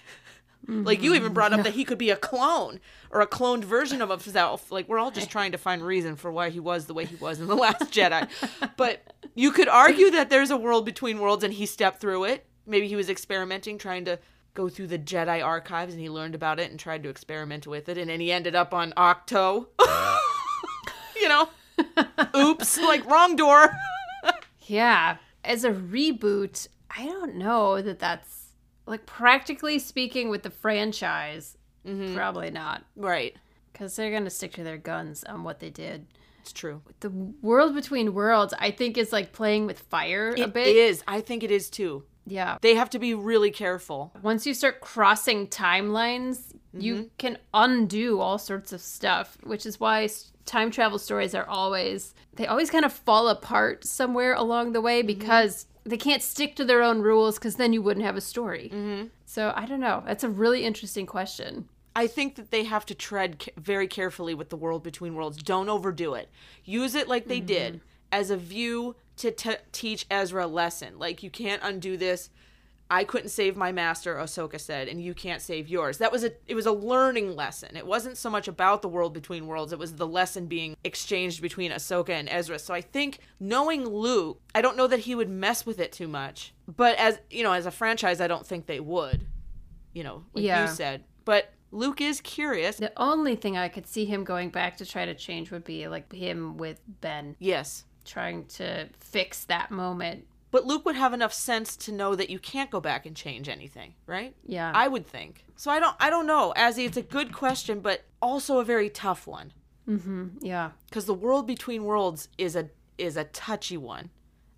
Like 0.68 1.00
you 1.00 1.14
even 1.14 1.32
brought 1.32 1.52
up 1.52 1.62
that 1.62 1.74
he 1.74 1.84
could 1.84 1.98
be 1.98 2.10
a 2.10 2.16
clone 2.16 2.80
or 3.12 3.20
a 3.20 3.26
cloned 3.28 3.62
version 3.62 4.02
of 4.02 4.08
himself. 4.08 4.72
Like 4.72 4.88
we're 4.88 4.98
all 4.98 5.12
just 5.12 5.30
trying 5.30 5.52
to 5.52 5.58
find 5.58 5.80
reason 5.80 6.16
for 6.16 6.32
why 6.32 6.50
he 6.50 6.58
was 6.58 6.86
the 6.86 6.94
way 6.94 7.04
he 7.04 7.14
was 7.14 7.38
in 7.38 7.46
The 7.46 7.54
Last 7.54 7.92
Jedi. 7.92 8.28
But 8.76 9.12
you 9.36 9.52
could 9.52 9.68
argue 9.68 10.10
that 10.10 10.28
there's 10.28 10.50
a 10.50 10.56
world 10.56 10.84
between 10.84 11.20
worlds 11.20 11.44
and 11.44 11.54
he 11.54 11.66
stepped 11.66 12.00
through 12.00 12.24
it. 12.24 12.46
Maybe 12.66 12.88
he 12.88 12.96
was 12.96 13.08
experimenting, 13.08 13.78
trying 13.78 14.04
to 14.06 14.18
go 14.54 14.68
through 14.68 14.88
the 14.88 14.98
Jedi 14.98 15.44
archives 15.44 15.92
and 15.92 16.00
he 16.00 16.08
learned 16.08 16.34
about 16.34 16.58
it 16.58 16.70
and 16.70 16.80
tried 16.80 17.02
to 17.04 17.08
experiment 17.08 17.66
with 17.66 17.88
it 17.88 17.98
and 17.98 18.10
then 18.10 18.20
he 18.20 18.32
ended 18.32 18.56
up 18.56 18.74
on 18.74 18.92
Ahch-To. 18.96 19.68
you 21.20 21.28
know? 21.28 21.48
Oops, 22.34 22.78
like 22.78 23.08
wrong 23.08 23.36
door. 23.36 23.70
Yeah. 24.68 25.18
As 25.44 25.62
a 25.62 25.70
reboot, 25.70 26.66
I 26.90 27.06
don't 27.06 27.36
know 27.36 27.80
that 27.80 28.00
that's 28.00 28.46
like 28.84 29.06
practically 29.06 29.78
speaking 29.78 30.28
with 30.28 30.42
the 30.42 30.50
franchise, 30.50 31.56
mm-hmm. 31.86 32.16
probably 32.16 32.50
not. 32.50 32.84
right. 32.96 33.36
Because 33.72 33.94
they're 33.94 34.10
going 34.10 34.24
to 34.24 34.30
stick 34.30 34.54
to 34.54 34.64
their 34.64 34.76
guns 34.76 35.22
on 35.22 35.44
what 35.44 35.60
they 35.60 35.70
did. 35.70 36.06
It's 36.40 36.52
true. 36.52 36.80
The 37.00 37.10
world 37.10 37.74
between 37.74 38.14
worlds, 38.14 38.54
I 38.58 38.70
think, 38.70 38.96
is 38.96 39.12
like 39.12 39.32
playing 39.32 39.66
with 39.66 39.80
fire 39.80 40.34
a 40.36 40.48
bit. 40.48 40.66
It 40.68 40.76
is. 40.76 41.04
I 41.06 41.20
think 41.20 41.42
it 41.42 41.50
is 41.50 41.68
too. 41.68 42.04
Yeah. 42.26 42.58
They 42.60 42.74
have 42.74 42.90
to 42.90 42.98
be 42.98 43.14
really 43.14 43.50
careful. 43.50 44.12
Once 44.22 44.46
you 44.46 44.54
start 44.54 44.80
crossing 44.80 45.46
timelines, 45.46 46.52
you 46.72 46.94
mm-hmm. 46.94 47.06
can 47.18 47.38
undo 47.54 48.20
all 48.20 48.38
sorts 48.38 48.72
of 48.72 48.80
stuff, 48.80 49.38
which 49.44 49.64
is 49.64 49.80
why 49.80 50.08
time 50.44 50.70
travel 50.70 50.98
stories 50.98 51.34
are 51.34 51.46
always 51.46 52.14
they 52.34 52.46
always 52.46 52.70
kind 52.70 52.84
of 52.84 52.92
fall 52.92 53.28
apart 53.28 53.84
somewhere 53.84 54.34
along 54.34 54.72
the 54.72 54.80
way 54.80 55.00
mm-hmm. 55.00 55.06
because 55.06 55.66
they 55.84 55.96
can't 55.96 56.22
stick 56.22 56.56
to 56.56 56.64
their 56.64 56.82
own 56.82 57.00
rules 57.00 57.38
because 57.38 57.56
then 57.56 57.72
you 57.72 57.80
wouldn't 57.80 58.04
have 58.04 58.16
a 58.16 58.20
story. 58.20 58.70
Mm-hmm. 58.72 59.06
So 59.24 59.52
I 59.54 59.66
don't 59.66 59.80
know. 59.80 60.02
That's 60.04 60.24
a 60.24 60.28
really 60.28 60.64
interesting 60.64 61.06
question. 61.06 61.68
I 61.94 62.06
think 62.08 62.34
that 62.34 62.50
they 62.50 62.64
have 62.64 62.84
to 62.86 62.94
tread 62.94 63.48
very 63.56 63.88
carefully 63.88 64.34
with 64.34 64.50
the 64.50 64.56
world 64.56 64.82
between 64.82 65.14
worlds. 65.14 65.38
Don't 65.38 65.68
overdo 65.68 66.14
it. 66.14 66.28
Use 66.64 66.94
it 66.94 67.08
like 67.08 67.26
they 67.26 67.40
did 67.40 67.74
mm-hmm. 67.74 67.86
as 68.12 68.30
a 68.30 68.36
view 68.36 68.96
to 69.16 69.30
t- 69.30 69.50
teach 69.72 70.06
Ezra 70.10 70.46
a 70.46 70.48
lesson. 70.48 70.98
Like 70.98 71.22
you 71.22 71.30
can't 71.30 71.62
undo 71.64 71.96
this. 71.96 72.30
I 72.88 73.02
couldn't 73.02 73.30
save 73.30 73.56
my 73.56 73.72
master, 73.72 74.14
Ahsoka 74.14 74.60
said, 74.60 74.86
and 74.86 75.02
you 75.02 75.12
can't 75.12 75.42
save 75.42 75.68
yours. 75.68 75.98
That 75.98 76.12
was 76.12 76.22
a 76.22 76.30
it 76.46 76.54
was 76.54 76.66
a 76.66 76.72
learning 76.72 77.34
lesson. 77.34 77.76
It 77.76 77.84
wasn't 77.86 78.16
so 78.16 78.30
much 78.30 78.46
about 78.46 78.80
the 78.80 78.88
world 78.88 79.12
between 79.12 79.48
worlds. 79.48 79.72
It 79.72 79.78
was 79.80 79.94
the 79.96 80.06
lesson 80.06 80.46
being 80.46 80.76
exchanged 80.84 81.42
between 81.42 81.72
Ahsoka 81.72 82.10
and 82.10 82.28
Ezra. 82.28 82.60
So 82.60 82.72
I 82.72 82.80
think 82.80 83.18
knowing 83.40 83.84
Luke, 83.84 84.40
I 84.54 84.60
don't 84.62 84.76
know 84.76 84.86
that 84.86 85.00
he 85.00 85.16
would 85.16 85.28
mess 85.28 85.66
with 85.66 85.80
it 85.80 85.90
too 85.90 86.06
much. 86.06 86.54
But 86.68 86.96
as 86.98 87.18
you 87.28 87.42
know, 87.42 87.52
as 87.52 87.66
a 87.66 87.72
franchise, 87.72 88.20
I 88.20 88.28
don't 88.28 88.46
think 88.46 88.66
they 88.66 88.78
would. 88.80 89.26
You 89.92 90.04
know, 90.04 90.24
like 90.34 90.44
Yeah. 90.44 90.68
you 90.68 90.72
said. 90.72 91.02
But 91.24 91.52
Luke 91.72 92.00
is 92.00 92.20
curious. 92.20 92.76
The 92.76 92.92
only 92.96 93.34
thing 93.34 93.56
I 93.56 93.66
could 93.68 93.88
see 93.88 94.04
him 94.04 94.22
going 94.22 94.50
back 94.50 94.76
to 94.76 94.86
try 94.86 95.06
to 95.06 95.14
change 95.14 95.50
would 95.50 95.64
be 95.64 95.88
like 95.88 96.12
him 96.12 96.56
with 96.56 96.80
Ben 97.00 97.34
Yes. 97.40 97.84
Trying 98.06 98.46
to 98.46 98.88
fix 99.00 99.44
that 99.44 99.70
moment. 99.70 100.26
But 100.50 100.64
Luke 100.64 100.86
would 100.86 100.96
have 100.96 101.12
enough 101.12 101.34
sense 101.34 101.76
to 101.78 101.92
know 101.92 102.14
that 102.14 102.30
you 102.30 102.38
can't 102.38 102.70
go 102.70 102.80
back 102.80 103.04
and 103.04 103.14
change 103.14 103.48
anything, 103.48 103.94
right? 104.06 104.34
Yeah. 104.44 104.72
I 104.74 104.88
would 104.88 105.06
think. 105.06 105.44
So 105.56 105.70
I 105.70 105.80
don't 105.80 105.96
I 106.00 106.08
don't 106.08 106.26
know. 106.26 106.54
Azzy, 106.56 106.86
it's 106.86 106.96
a 106.96 107.02
good 107.02 107.32
question, 107.32 107.80
but 107.80 108.04
also 108.22 108.58
a 108.58 108.64
very 108.64 108.88
tough 108.88 109.26
one. 109.26 109.52
Mm-hmm. 109.88 110.38
yeah. 110.40 110.70
Because 110.88 111.06
the 111.06 111.14
world 111.14 111.46
between 111.46 111.84
worlds 111.84 112.28
is 112.38 112.56
a 112.56 112.70
is 112.98 113.16
a 113.16 113.24
touchy 113.24 113.76
one. 113.76 114.10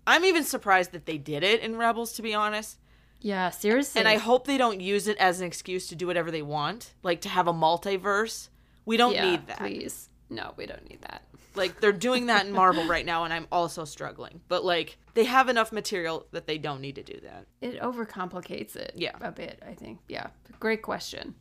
I'm 0.07 0.25
even 0.25 0.43
surprised 0.43 0.91
that 0.93 1.05
they 1.05 1.17
did 1.17 1.43
it 1.43 1.61
in 1.61 1.75
Rebels, 1.75 2.13
to 2.13 2.21
be 2.21 2.33
honest. 2.33 2.79
Yeah, 3.21 3.49
seriously. 3.49 3.99
And 3.99 4.07
I 4.07 4.17
hope 4.17 4.47
they 4.47 4.57
don't 4.57 4.81
use 4.81 5.07
it 5.07 5.17
as 5.17 5.41
an 5.41 5.47
excuse 5.47 5.87
to 5.87 5.95
do 5.95 6.07
whatever 6.07 6.31
they 6.31 6.41
want, 6.41 6.93
like 7.03 7.21
to 7.21 7.29
have 7.29 7.47
a 7.47 7.53
multiverse. 7.53 8.49
We 8.85 8.97
don't 8.97 9.13
yeah, 9.13 9.31
need 9.31 9.47
that. 9.47 9.57
Please. 9.57 10.09
No, 10.29 10.53
we 10.55 10.65
don't 10.65 10.87
need 10.89 11.01
that. 11.01 11.23
Like 11.55 11.79
they're 11.81 11.91
doing 11.91 12.27
that 12.27 12.45
in 12.45 12.51
Marvel 12.53 12.85
right 12.87 13.05
now, 13.05 13.23
and 13.23 13.33
I'm 13.33 13.47
also 13.51 13.83
struggling. 13.85 14.41
But 14.47 14.63
like 14.63 14.97
they 15.15 15.23
have 15.25 15.49
enough 15.49 15.71
material 15.71 16.25
that 16.31 16.45
they 16.47 16.57
don't 16.57 16.79
need 16.81 16.95
to 16.95 17.03
do 17.03 17.19
that. 17.23 17.45
It 17.61 17.79
overcomplicates 17.81 18.75
it 18.75 18.93
Yeah. 18.95 19.15
a 19.21 19.31
bit, 19.31 19.61
I 19.67 19.73
think. 19.73 19.99
Yeah. 20.07 20.27
Great 20.59 20.81
question. 20.81 21.35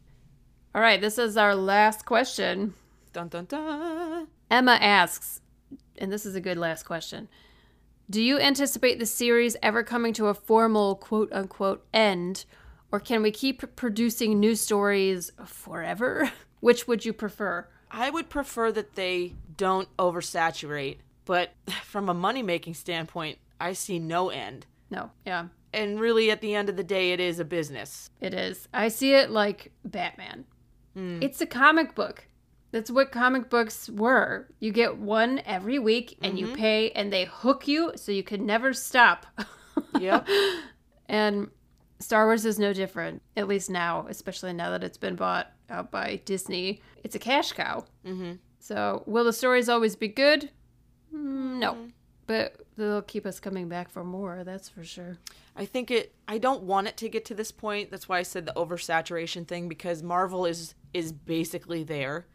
All 0.74 0.80
right, 0.82 1.00
this 1.00 1.18
is 1.18 1.36
our 1.36 1.54
last 1.54 2.04
question. 2.06 2.74
Dun 3.12 3.28
dun 3.28 3.46
dun. 3.46 4.28
Emma 4.50 4.72
asks, 4.80 5.40
and 5.98 6.12
this 6.12 6.24
is 6.26 6.34
a 6.34 6.40
good 6.40 6.58
last 6.58 6.84
question. 6.84 7.28
Do 8.10 8.22
you 8.22 8.38
anticipate 8.38 8.98
the 8.98 9.06
series 9.06 9.56
ever 9.62 9.82
coming 9.82 10.14
to 10.14 10.28
a 10.28 10.34
formal 10.34 10.94
quote 10.96 11.30
unquote 11.32 11.86
end, 11.92 12.46
or 12.90 13.00
can 13.00 13.22
we 13.22 13.30
keep 13.30 13.76
producing 13.76 14.40
new 14.40 14.54
stories 14.54 15.30
forever? 15.44 16.30
Which 16.60 16.88
would 16.88 17.04
you 17.04 17.12
prefer? 17.12 17.68
I 17.90 18.10
would 18.10 18.28
prefer 18.28 18.72
that 18.72 18.94
they 18.94 19.34
don't 19.56 19.88
oversaturate, 19.96 20.98
but 21.24 21.52
from 21.84 22.08
a 22.08 22.14
money 22.14 22.42
making 22.42 22.74
standpoint, 22.74 23.38
I 23.60 23.72
see 23.72 23.98
no 23.98 24.30
end. 24.30 24.66
No, 24.90 25.10
yeah, 25.26 25.48
And 25.72 26.00
really, 26.00 26.30
at 26.30 26.40
the 26.40 26.54
end 26.54 26.68
of 26.70 26.76
the 26.76 26.84
day, 26.84 27.12
it 27.12 27.20
is 27.20 27.38
a 27.38 27.44
business. 27.44 28.10
it 28.20 28.32
is. 28.32 28.68
I 28.72 28.88
see 28.88 29.14
it 29.14 29.30
like 29.30 29.72
Batman. 29.84 30.46
Mm. 30.96 31.22
It's 31.22 31.40
a 31.40 31.46
comic 31.46 31.94
book. 31.94 32.26
That's 32.70 32.90
what 32.90 33.12
comic 33.12 33.50
books 33.50 33.88
were. 33.88 34.48
You 34.60 34.72
get 34.72 34.98
one 34.98 35.40
every 35.44 35.78
week 35.78 36.18
and 36.22 36.38
you 36.38 36.46
mm-hmm. 36.46 36.56
pay, 36.56 36.90
and 36.92 37.12
they 37.12 37.24
hook 37.24 37.68
you 37.68 37.92
so 37.96 38.12
you 38.12 38.22
can 38.22 38.46
never 38.46 38.72
stop. 38.72 39.26
Yep. 39.98 40.26
And 41.08 41.50
Star 42.00 42.26
Wars 42.26 42.44
is 42.44 42.58
no 42.58 42.72
different, 42.72 43.22
at 43.36 43.48
least 43.48 43.70
now, 43.70 44.06
especially 44.08 44.52
now 44.52 44.70
that 44.70 44.84
it's 44.84 44.98
been 44.98 45.16
bought 45.16 45.52
out 45.70 45.90
by 45.90 46.20
Disney. 46.24 46.80
It's 47.04 47.14
a 47.14 47.18
cash 47.18 47.52
cow. 47.52 47.84
Mm-hmm. 48.06 48.32
So, 48.58 49.02
will 49.06 49.24
the 49.24 49.32
stories 49.32 49.68
always 49.68 49.96
be 49.96 50.08
good? 50.08 50.50
Mm, 51.14 51.58
no. 51.58 51.76
But 52.26 52.56
they'll 52.76 53.02
keep 53.02 53.24
us 53.24 53.40
coming 53.40 53.68
back 53.68 53.88
for 53.90 54.04
more, 54.04 54.44
that's 54.44 54.68
for 54.68 54.84
sure. 54.84 55.18
I 55.56 55.64
think 55.64 55.90
it. 55.90 56.14
I 56.28 56.38
don't 56.38 56.64
want 56.64 56.86
it 56.88 56.96
to 56.98 57.08
get 57.08 57.24
to 57.26 57.34
this 57.34 57.50
point. 57.50 57.90
That's 57.90 58.08
why 58.08 58.18
I 58.18 58.22
said 58.22 58.44
the 58.46 58.52
oversaturation 58.54 59.46
thing 59.48 59.68
because 59.68 60.02
Marvel 60.02 60.44
is 60.44 60.74
is 60.92 61.12
basically 61.12 61.84
there, 61.84 62.26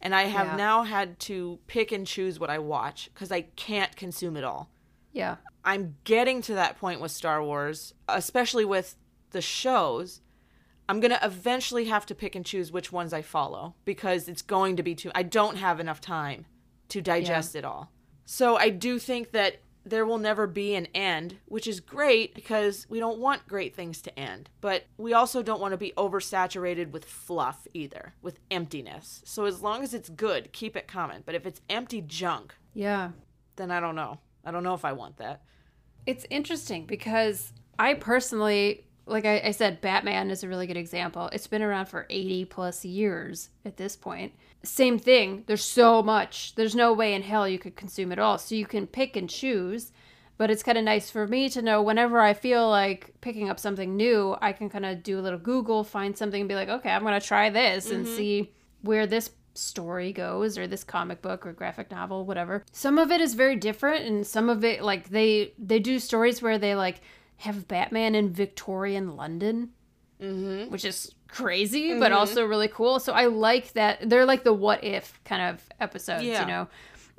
and 0.00 0.14
I 0.14 0.22
have 0.24 0.46
Yeah. 0.48 0.56
now 0.56 0.82
had 0.84 1.18
to 1.20 1.58
pick 1.66 1.90
and 1.92 2.06
choose 2.06 2.38
what 2.38 2.50
I 2.50 2.58
watch 2.58 3.10
because 3.12 3.32
I 3.32 3.42
can't 3.42 3.94
consume 3.96 4.36
it 4.36 4.44
all. 4.44 4.70
Yeah. 5.12 5.36
I'm 5.64 5.96
getting 6.04 6.40
to 6.42 6.54
that 6.54 6.78
point 6.78 7.00
with 7.00 7.10
Star 7.10 7.42
Wars, 7.42 7.92
especially 8.08 8.64
with 8.64 8.96
the 9.30 9.42
shows. 9.42 10.20
I'm 10.90 10.98
going 10.98 11.12
to 11.12 11.24
eventually 11.24 11.84
have 11.84 12.04
to 12.06 12.16
pick 12.16 12.34
and 12.34 12.44
choose 12.44 12.72
which 12.72 12.90
ones 12.90 13.12
I 13.12 13.22
follow 13.22 13.76
because 13.84 14.26
it's 14.28 14.42
going 14.42 14.74
to 14.76 14.82
be 14.82 14.96
too 14.96 15.12
I 15.14 15.22
don't 15.22 15.56
have 15.56 15.78
enough 15.78 16.00
time 16.00 16.46
to 16.88 17.00
digest 17.00 17.54
it 17.54 17.64
all. 17.64 17.92
So 18.24 18.56
I 18.56 18.70
do 18.70 18.98
think 18.98 19.30
that 19.30 19.60
there 19.84 20.04
will 20.04 20.18
never 20.18 20.48
be 20.48 20.74
an 20.74 20.86
end, 20.92 21.36
which 21.46 21.68
is 21.68 21.78
great 21.78 22.34
because 22.34 22.86
we 22.90 22.98
don't 22.98 23.20
want 23.20 23.46
great 23.46 23.74
things 23.74 24.02
to 24.02 24.18
end. 24.18 24.50
But 24.60 24.86
we 24.98 25.12
also 25.14 25.42
don't 25.42 25.60
want 25.60 25.72
to 25.72 25.78
be 25.78 25.92
oversaturated 25.96 26.90
with 26.90 27.04
fluff 27.04 27.68
either, 27.72 28.14
with 28.20 28.40
emptiness. 28.50 29.22
So 29.24 29.44
as 29.44 29.62
long 29.62 29.82
as 29.84 29.94
it's 29.94 30.08
good, 30.08 30.52
keep 30.52 30.76
it 30.76 30.88
coming. 30.88 31.22
But 31.24 31.36
if 31.36 31.46
it's 31.46 31.60
empty 31.70 32.02
junk, 32.02 32.54
Yeah. 32.74 33.12
then 33.54 33.70
I 33.70 33.78
don't 33.78 33.94
know. 33.94 34.18
I 34.44 34.50
don't 34.50 34.64
know 34.64 34.74
if 34.74 34.84
I 34.84 34.92
want 34.92 35.18
that. 35.18 35.42
It's 36.04 36.26
interesting 36.30 36.84
because 36.86 37.52
I 37.78 37.94
personally 37.94 38.86
like 39.10 39.26
I, 39.26 39.40
I 39.46 39.50
said, 39.50 39.80
Batman 39.80 40.30
is 40.30 40.42
a 40.42 40.48
really 40.48 40.66
good 40.66 40.76
example. 40.76 41.28
It's 41.32 41.46
been 41.46 41.62
around 41.62 41.86
for 41.86 42.06
80 42.08 42.46
plus 42.46 42.84
years 42.84 43.50
at 43.64 43.76
this 43.76 43.96
point. 43.96 44.32
Same 44.62 44.98
thing. 44.98 45.44
There's 45.46 45.64
so 45.64 46.02
much. 46.02 46.54
There's 46.54 46.74
no 46.74 46.92
way 46.92 47.14
in 47.14 47.22
hell 47.22 47.48
you 47.48 47.58
could 47.58 47.76
consume 47.76 48.12
it 48.12 48.18
all. 48.18 48.38
So 48.38 48.54
you 48.54 48.66
can 48.66 48.86
pick 48.86 49.16
and 49.16 49.28
choose. 49.28 49.92
But 50.38 50.50
it's 50.50 50.62
kind 50.62 50.78
of 50.78 50.84
nice 50.84 51.10
for 51.10 51.26
me 51.26 51.50
to 51.50 51.60
know 51.60 51.82
whenever 51.82 52.18
I 52.18 52.32
feel 52.32 52.68
like 52.70 53.12
picking 53.20 53.50
up 53.50 53.58
something 53.58 53.94
new, 53.94 54.36
I 54.40 54.52
can 54.52 54.70
kind 54.70 54.86
of 54.86 55.02
do 55.02 55.18
a 55.18 55.20
little 55.20 55.38
Google, 55.38 55.84
find 55.84 56.16
something, 56.16 56.40
and 56.40 56.48
be 56.48 56.54
like, 56.54 56.70
okay, 56.70 56.90
I'm 56.90 57.02
going 57.02 57.18
to 57.18 57.26
try 57.26 57.50
this 57.50 57.90
and 57.90 58.06
mm-hmm. 58.06 58.16
see 58.16 58.52
where 58.80 59.06
this 59.06 59.30
story 59.54 60.12
goes 60.12 60.56
or 60.56 60.66
this 60.66 60.84
comic 60.84 61.20
book 61.20 61.44
or 61.44 61.52
graphic 61.52 61.90
novel 61.90 62.24
whatever 62.24 62.64
some 62.70 62.98
of 62.98 63.10
it 63.10 63.20
is 63.20 63.34
very 63.34 63.56
different 63.56 64.06
and 64.06 64.24
some 64.24 64.48
of 64.48 64.64
it 64.64 64.80
like 64.80 65.10
they 65.10 65.52
they 65.58 65.80
do 65.80 65.98
stories 65.98 66.40
where 66.40 66.56
they 66.56 66.76
like 66.76 67.00
have 67.40 67.68
batman 67.68 68.14
in 68.14 68.32
victorian 68.32 69.16
london 69.16 69.70
Mm-hmm. 70.20 70.70
which 70.70 70.84
is 70.84 71.14
crazy 71.28 71.98
but 71.98 72.10
mm-hmm. 72.10 72.18
also 72.18 72.44
really 72.44 72.68
cool. 72.68 73.00
So 73.00 73.14
i 73.14 73.24
like 73.24 73.72
that. 73.72 74.10
They're 74.10 74.26
like 74.26 74.44
the 74.44 74.52
what 74.52 74.84
if 74.84 75.18
kind 75.24 75.54
of 75.54 75.62
episodes 75.80 76.24
Yeah. 76.24 76.42
you 76.42 76.46
know? 76.46 76.68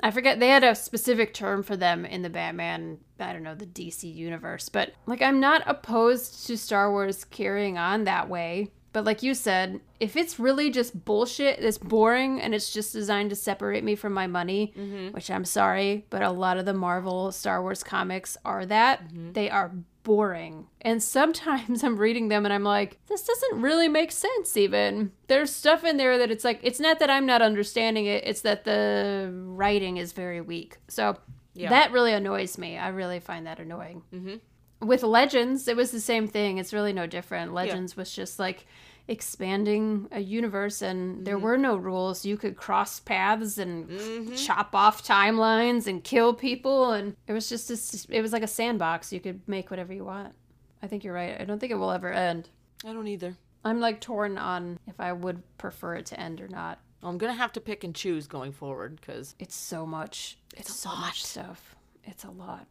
I 0.03 0.11
forget 0.11 0.39
they 0.39 0.49
had 0.49 0.63
a 0.63 0.75
specific 0.75 1.33
term 1.33 1.63
for 1.63 1.75
them 1.75 2.05
in 2.05 2.21
the 2.21 2.29
batman 2.29 2.99
i 3.19 3.33
don't 3.33 3.43
know 3.43 3.55
the 3.55 3.65
dc 3.65 4.03
universe 4.03 4.69
but 4.69 4.93
like 5.07 5.21
i'm 5.21 5.39
not 5.39 5.63
opposed 5.65 6.45
to 6.47 6.57
star 6.57 6.91
wars 6.91 7.23
carrying 7.23 7.77
on 7.79 8.03
that 8.03 8.29
way. 8.29 8.71
But 8.93 9.05
like 9.05 9.23
you 9.23 9.33
said 9.33 9.79
if 9.99 10.15
it's 10.15 10.37
really 10.37 10.69
just 10.69 11.05
bullshit 11.05 11.57
it's 11.59 11.77
boring 11.77 12.41
and 12.41 12.53
it's 12.53 12.71
just 12.73 12.91
designed 12.93 13.29
to 13.31 13.35
separate 13.35 13.83
me 13.83 13.95
from 13.95 14.13
my 14.13 14.27
money 14.27 14.73
mm-hmm. 14.77 15.13
which 15.13 15.31
i'm 15.31 15.45
sorry 15.45 16.05
but 16.09 16.21
a 16.21 16.29
lot 16.29 16.57
of 16.57 16.65
the 16.65 16.73
marvel 16.73 17.31
star 17.31 17.61
wars 17.63 17.83
comics 17.83 18.37
are 18.45 18.65
that. 18.67 19.05
Mm-hmm. 19.05 19.31
They 19.31 19.49
are 19.49 19.71
boring. 20.03 20.67
And 20.81 21.01
sometimes 21.01 21.83
I'm 21.85 21.97
reading 21.97 22.27
them 22.27 22.45
and 22.45 22.53
I'm 22.53 22.63
like, 22.63 22.99
this 23.07 23.23
doesn't 23.23 23.61
really 23.61 23.87
make 23.87 24.11
sense, 24.11 24.57
even. 24.57 25.11
There's 25.27 25.53
stuff 25.53 25.83
in 25.83 25.97
there 25.97 26.17
that 26.17 26.31
it's 26.31 26.43
like, 26.43 26.59
it's 26.63 26.79
not 26.79 26.99
that 26.99 27.09
I'm 27.09 27.25
not 27.25 27.41
understanding 27.41 28.05
it, 28.05 28.23
it's 28.25 28.41
that 28.41 28.63
the 28.63 29.31
writing 29.33 29.97
is 29.97 30.11
very 30.13 30.41
weak. 30.41 30.77
So 30.87 31.17
Yeah. 31.53 31.69
that 31.69 31.91
really 31.91 32.13
annoys 32.13 32.57
me. 32.57 32.77
I 32.77 32.89
really 32.89 33.19
find 33.19 33.45
that 33.47 33.59
annoying. 33.59 34.03
Mm-hmm. 34.13 34.87
With 34.87 35.03
Legends, 35.03 35.67
it 35.67 35.77
was 35.77 35.91
the 35.91 35.99
same 35.99 36.27
thing. 36.27 36.57
It's 36.57 36.73
really 36.73 36.93
no 36.93 37.05
different. 37.05 37.53
Legends 37.53 37.95
was 37.95 38.11
just 38.11 38.39
like, 38.39 38.65
expanding 39.07 40.07
a 40.11 40.19
universe 40.19 40.81
and 40.81 41.25
there 41.25 41.35
mm-hmm. 41.35 41.43
were 41.43 41.57
no 41.57 41.75
rules. 41.75 42.25
You 42.25 42.37
could 42.37 42.55
cross 42.55 42.99
paths 42.99 43.57
and 43.57 43.89
mm-hmm. 43.89 44.35
chop 44.35 44.75
off 44.75 45.05
timelines 45.05 45.87
and 45.87 46.03
kill 46.03 46.33
people 46.33 46.91
and 46.91 47.15
it 47.27 47.33
was 47.33 47.49
just 47.49 47.67
this, 47.67 48.05
it 48.09 48.21
was 48.21 48.33
like 48.33 48.43
a 48.43 48.47
sandbox. 48.47 49.11
You 49.11 49.19
could 49.19 49.41
make 49.47 49.69
whatever 49.69 49.93
you 49.93 50.05
want. 50.05 50.33
I 50.81 50.87
think 50.87 51.03
you're 51.03 51.13
right. 51.13 51.39
I 51.39 51.45
don't 51.45 51.59
think 51.59 51.71
it 51.71 51.75
will 51.75 51.91
ever 51.91 52.11
end. 52.11 52.49
I 52.85 52.93
don't 52.93 53.07
either. 53.07 53.35
i'm 53.63 53.79
like 53.79 54.01
torn 54.01 54.39
on 54.39 54.79
if 54.87 54.99
i 54.99 55.13
would 55.13 55.43
prefer 55.59 55.95
it 55.95 56.05
to 56.07 56.19
end 56.19 56.41
or 56.41 56.47
not. 56.47 56.79
I'm 57.03 57.17
gonna 57.17 57.33
have 57.33 57.53
to 57.53 57.61
pick 57.61 57.83
and 57.83 57.95
choose 57.95 58.27
going 58.27 58.51
forward 58.51 58.99
because 58.99 59.35
it's 59.39 59.55
so 59.55 59.85
much. 59.85 60.37
It's, 60.55 60.69
a 60.69 60.73
so 60.73 60.89
lot. 60.89 60.99
much 61.01 61.23
stuff. 61.23 61.75
It's 62.03 62.23
a 62.23 62.29
lot. 62.31 62.67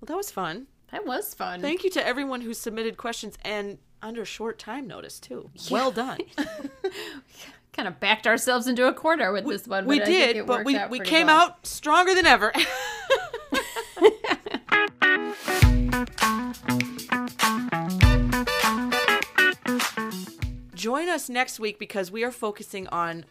Well, 0.00 0.06
that 0.06 0.16
was 0.16 0.30
fun. 0.30 0.66
that 0.90 1.06
was 1.06 1.34
fun. 1.34 1.60
Thank 1.60 1.84
you 1.84 1.90
to 1.90 2.06
everyone 2.06 2.40
who 2.40 2.54
submitted 2.54 2.96
questions 2.96 3.36
and 3.44 3.78
under 4.02 4.24
short 4.24 4.58
time 4.58 4.86
notice 4.86 5.18
too. 5.18 5.50
Well 5.70 5.90
done. 5.90 6.18
kind 7.72 7.88
of 7.88 7.98
backed 7.98 8.26
ourselves 8.26 8.66
into 8.66 8.86
a 8.86 8.94
corner 8.94 9.32
with 9.32 9.46
this 9.46 9.66
one 9.66 9.86
we 9.86 9.98
did, 9.98 10.46
but 10.46 10.64
we 10.64 10.78
we 10.88 11.00
came 11.00 11.26
well. 11.26 11.40
out 11.40 11.66
stronger 11.66 12.14
than 12.14 12.26
ever. 12.26 12.52
Join 20.74 21.08
us 21.08 21.28
next 21.30 21.58
week 21.58 21.78
because 21.78 22.10
we 22.10 22.24
are 22.24 22.30
focusing 22.30 22.86
on 22.88 23.24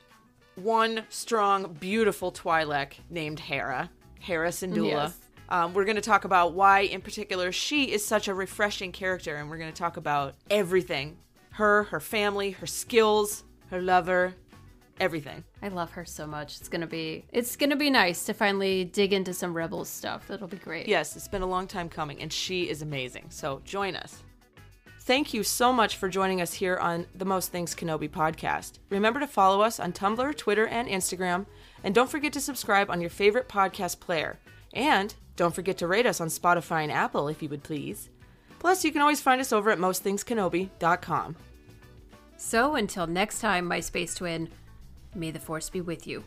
one 0.55 1.03
strong, 1.09 1.77
beautiful 1.79 2.31
Twi'lek 2.31 2.93
named 3.09 3.39
Hera, 3.39 3.91
Hera 4.19 4.49
Syndulla. 4.49 4.87
Yes. 4.89 5.22
Um, 5.49 5.73
we're 5.73 5.85
going 5.85 5.95
to 5.95 6.01
talk 6.01 6.25
about 6.25 6.53
why, 6.53 6.81
in 6.81 7.01
particular, 7.01 7.51
she 7.51 7.91
is 7.91 8.05
such 8.05 8.27
a 8.27 8.33
refreshing 8.33 8.91
character, 8.91 9.35
and 9.35 9.49
we're 9.49 9.57
going 9.57 9.71
to 9.71 9.77
talk 9.77 9.97
about 9.97 10.35
everything 10.49 11.17
her, 11.51 11.83
her 11.83 11.99
family, 11.99 12.51
her 12.51 12.65
skills, 12.65 13.43
her 13.69 13.79
lover, 13.79 14.33
everything. 14.99 15.43
I 15.61 15.67
love 15.69 15.91
her 15.91 16.05
so 16.05 16.25
much. 16.25 16.59
It's 16.59 16.69
gonna 16.69 16.87
be 16.87 17.25
it's 17.31 17.55
gonna 17.55 17.75
be 17.75 17.89
nice 17.89 18.25
to 18.25 18.33
finally 18.33 18.85
dig 18.85 19.13
into 19.13 19.33
some 19.33 19.53
Rebels 19.53 19.89
stuff. 19.89 20.27
That'll 20.27 20.47
be 20.47 20.57
great. 20.57 20.87
Yes, 20.87 21.15
it's 21.15 21.27
been 21.27 21.41
a 21.41 21.47
long 21.47 21.67
time 21.67 21.89
coming, 21.89 22.21
and 22.21 22.31
she 22.31 22.69
is 22.69 22.81
amazing. 22.81 23.25
So 23.29 23.61
join 23.65 23.95
us. 23.95 24.23
Thank 25.01 25.33
you 25.33 25.43
so 25.43 25.73
much 25.73 25.97
for 25.97 26.07
joining 26.07 26.39
us 26.39 26.53
here 26.53 26.77
on 26.77 27.05
the 27.13 27.25
Most 27.25 27.51
Things 27.51 27.75
Kenobi 27.75 28.09
podcast. 28.09 28.79
Remember 28.89 29.19
to 29.19 29.27
follow 29.27 29.61
us 29.61 29.77
on 29.77 29.91
Tumblr, 29.91 30.37
Twitter, 30.37 30.65
and 30.65 30.87
Instagram. 30.87 31.45
And 31.83 31.93
don't 31.93 32.09
forget 32.09 32.31
to 32.33 32.39
subscribe 32.39 32.89
on 32.89 33.01
your 33.01 33.09
favorite 33.09 33.49
podcast 33.49 33.99
player. 33.99 34.39
And 34.71 35.13
don't 35.35 35.55
forget 35.55 35.77
to 35.79 35.87
rate 35.87 36.05
us 36.05 36.21
on 36.21 36.27
Spotify 36.27 36.83
and 36.83 36.91
Apple 36.91 37.27
if 37.27 37.41
you 37.41 37.49
would 37.49 37.63
please. 37.63 38.09
Plus, 38.59 38.85
you 38.85 38.91
can 38.91 39.01
always 39.01 39.21
find 39.21 39.41
us 39.41 39.51
over 39.51 39.71
at 39.71 39.77
mostthingskenobi.com. 39.79 41.35
So 42.37 42.75
until 42.75 43.07
next 43.07 43.39
time, 43.39 43.65
my 43.65 43.79
space 43.79 44.15
twin, 44.15 44.49
may 45.15 45.31
the 45.31 45.39
force 45.39 45.69
be 45.69 45.81
with 45.81 46.07
you. 46.07 46.23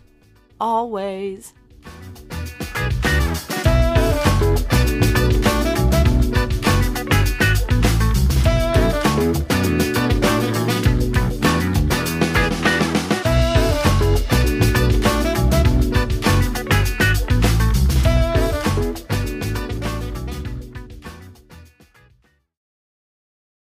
Always. 0.61 1.55